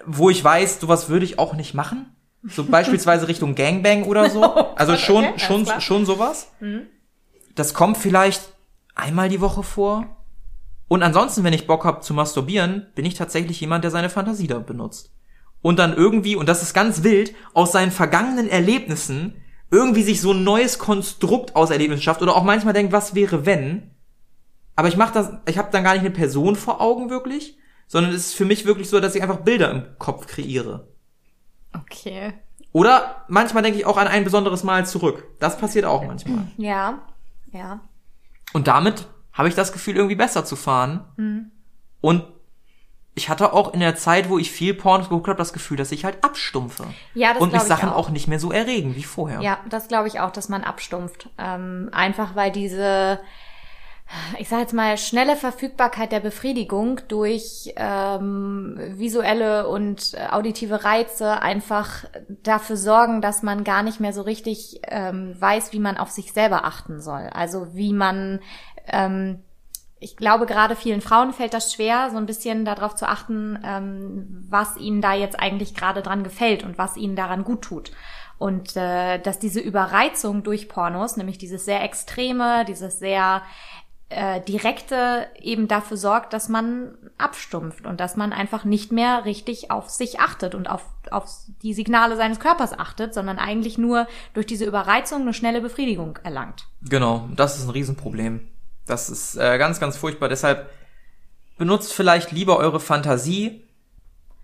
[0.06, 2.16] wo ich weiß, sowas würde ich auch nicht machen.
[2.48, 4.41] So beispielsweise Richtung Gangbang oder so.
[4.76, 5.82] Also schon, okay, schon, klar.
[5.82, 6.52] schon sowas.
[7.56, 8.41] Das kommt vielleicht
[8.93, 10.06] einmal die Woche vor.
[10.88, 14.48] Und ansonsten, wenn ich Bock habe zu masturbieren, bin ich tatsächlich jemand, der seine Fantasie
[14.48, 15.12] da benutzt.
[15.62, 19.41] Und dann irgendwie, und das ist ganz wild, aus seinen vergangenen Erlebnissen
[19.72, 23.46] irgendwie sich so ein neues Konstrukt aus Erlebnissen schafft oder auch manchmal denkt, was wäre
[23.46, 23.91] wenn?
[24.76, 28.12] Aber ich mach das, ich habe dann gar nicht eine Person vor Augen wirklich, sondern
[28.14, 30.88] es ist für mich wirklich so, dass ich einfach Bilder im Kopf kreiere.
[31.82, 32.34] Okay.
[32.71, 35.26] Oder manchmal denke ich auch an ein besonderes Mal zurück.
[35.39, 36.47] Das passiert auch manchmal.
[36.57, 36.99] Ja.
[37.51, 37.80] Ja.
[38.53, 41.51] Und damit habe ich das Gefühl, irgendwie besser zu fahren.
[42.01, 42.23] Und
[43.17, 45.91] ich hatte auch in der Zeit, wo ich viel Pornos geguckt habe, das Gefühl, dass
[45.93, 46.86] ich halt abstumpfe.
[47.13, 48.07] Ja, das Und mich Sachen auch.
[48.07, 48.09] auch.
[48.09, 49.39] nicht mehr so erregen wie vorher.
[49.41, 51.30] Ja, das glaube ich auch, dass man abstumpft.
[51.38, 53.19] Ähm, einfach weil diese,
[54.38, 61.41] ich sage jetzt mal, schnelle Verfügbarkeit der Befriedigung durch ähm, visuelle und äh, auditive Reize
[61.41, 62.06] einfach
[62.43, 66.34] dafür sorgen, dass man gar nicht mehr so richtig ähm, weiß, wie man auf sich
[66.34, 67.30] selber achten soll.
[67.34, 68.39] Also wie man
[68.88, 69.39] ähm,
[69.99, 74.45] ich glaube, gerade vielen Frauen fällt das schwer, so ein bisschen darauf zu achten, ähm,
[74.49, 77.91] was ihnen da jetzt eigentlich gerade dran gefällt und was ihnen daran gut tut.
[78.38, 83.41] Und äh, dass diese Überreizung durch Pornos, nämlich dieses sehr extreme, dieses sehr
[84.16, 89.72] äh, direkte, eben dafür sorgt, dass man abstumpft und dass man einfach nicht mehr richtig
[89.72, 91.30] auf sich achtet und auf, auf
[91.61, 96.66] die Signale seines Körpers achtet, sondern eigentlich nur durch diese Überreizung eine schnelle Befriedigung erlangt.
[96.82, 98.47] Genau, das ist ein Riesenproblem.
[98.86, 100.30] Das ist äh, ganz, ganz furchtbar.
[100.30, 100.70] Deshalb
[101.57, 103.64] benutzt vielleicht lieber eure Fantasie.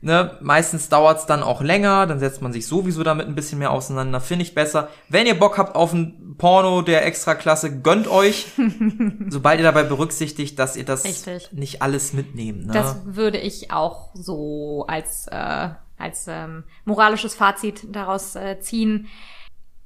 [0.04, 0.36] Ne?
[0.42, 4.20] Meistens dauert's dann auch länger, dann setzt man sich sowieso damit ein bisschen mehr auseinander.
[4.20, 4.90] Finde ich besser.
[5.10, 8.48] Wenn ihr Bock habt auf ein Porno der Extraklasse, gönnt euch.
[9.30, 11.54] sobald ihr dabei berücksichtigt, dass ihr das Richtig.
[11.54, 12.66] nicht alles mitnehmt.
[12.66, 12.74] Ne?
[12.74, 19.08] Das würde ich auch so als, äh, als ähm, moralisches Fazit daraus äh, ziehen.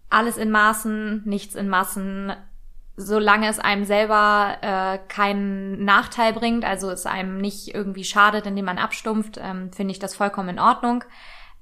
[0.09, 2.31] Alles in Maßen, nichts in Massen.
[2.97, 8.65] Solange es einem selber äh, keinen Nachteil bringt, also es einem nicht irgendwie schadet, indem
[8.65, 11.03] man abstumpft, ähm, finde ich das vollkommen in Ordnung.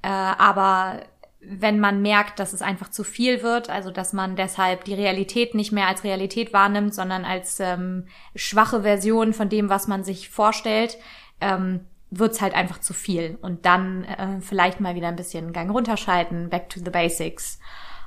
[0.03, 1.01] Äh, aber
[1.41, 5.55] wenn man merkt, dass es einfach zu viel wird, also dass man deshalb die Realität
[5.55, 10.29] nicht mehr als Realität wahrnimmt, sondern als ähm, schwache Version von dem, was man sich
[10.29, 10.97] vorstellt,
[11.41, 11.81] ähm,
[12.11, 13.38] wird's halt einfach zu viel.
[13.41, 17.59] Und dann äh, vielleicht mal wieder ein bisschen Gang runterschalten, back to the basics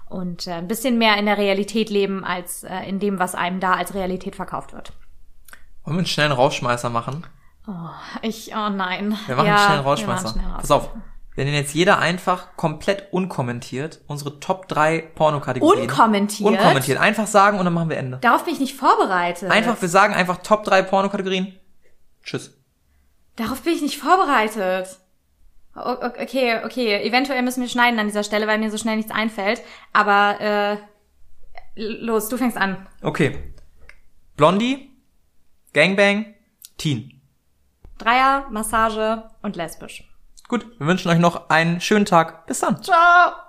[0.09, 3.61] und äh, ein bisschen mehr in der Realität leben, als äh, in dem, was einem
[3.61, 4.93] da als Realität verkauft wird.
[5.85, 7.27] Wollen wir einen schnellen Rausschmeißer machen?
[7.69, 7.73] Oh,
[8.23, 9.17] ich, oh nein.
[9.27, 10.29] Wir machen Ja, einen schnellen Rausschmeißer.
[10.29, 10.91] schnell Pass auf.
[11.35, 15.83] Wir nennen jetzt jeder einfach komplett unkommentiert unsere Top 3 Pornokategorien.
[15.83, 16.49] Unkommentiert?
[16.49, 16.99] Unkommentiert.
[16.99, 18.19] Einfach sagen und dann machen wir Ende.
[18.19, 19.51] Darauf bin ich nicht vorbereitet.
[19.51, 21.55] Einfach, wir sagen einfach Top 3 Pornokategorien.
[22.23, 22.57] Tschüss.
[23.37, 24.99] Darauf bin ich nicht vorbereitet.
[25.77, 27.03] Okay, okay.
[27.07, 29.63] Eventuell müssen wir schneiden an dieser Stelle, weil mir so schnell nichts einfällt.
[29.93, 30.77] Aber äh,
[31.77, 32.87] los, du fängst an.
[33.03, 33.53] Okay.
[34.37, 34.91] Blondie,
[35.73, 36.35] Gangbang,
[36.79, 37.21] Teen.
[37.99, 40.05] Dreier, Massage und lesbisch.
[40.49, 42.47] Gut, wir wünschen euch noch einen schönen Tag.
[42.47, 42.83] Bis dann.
[42.83, 43.46] Ciao.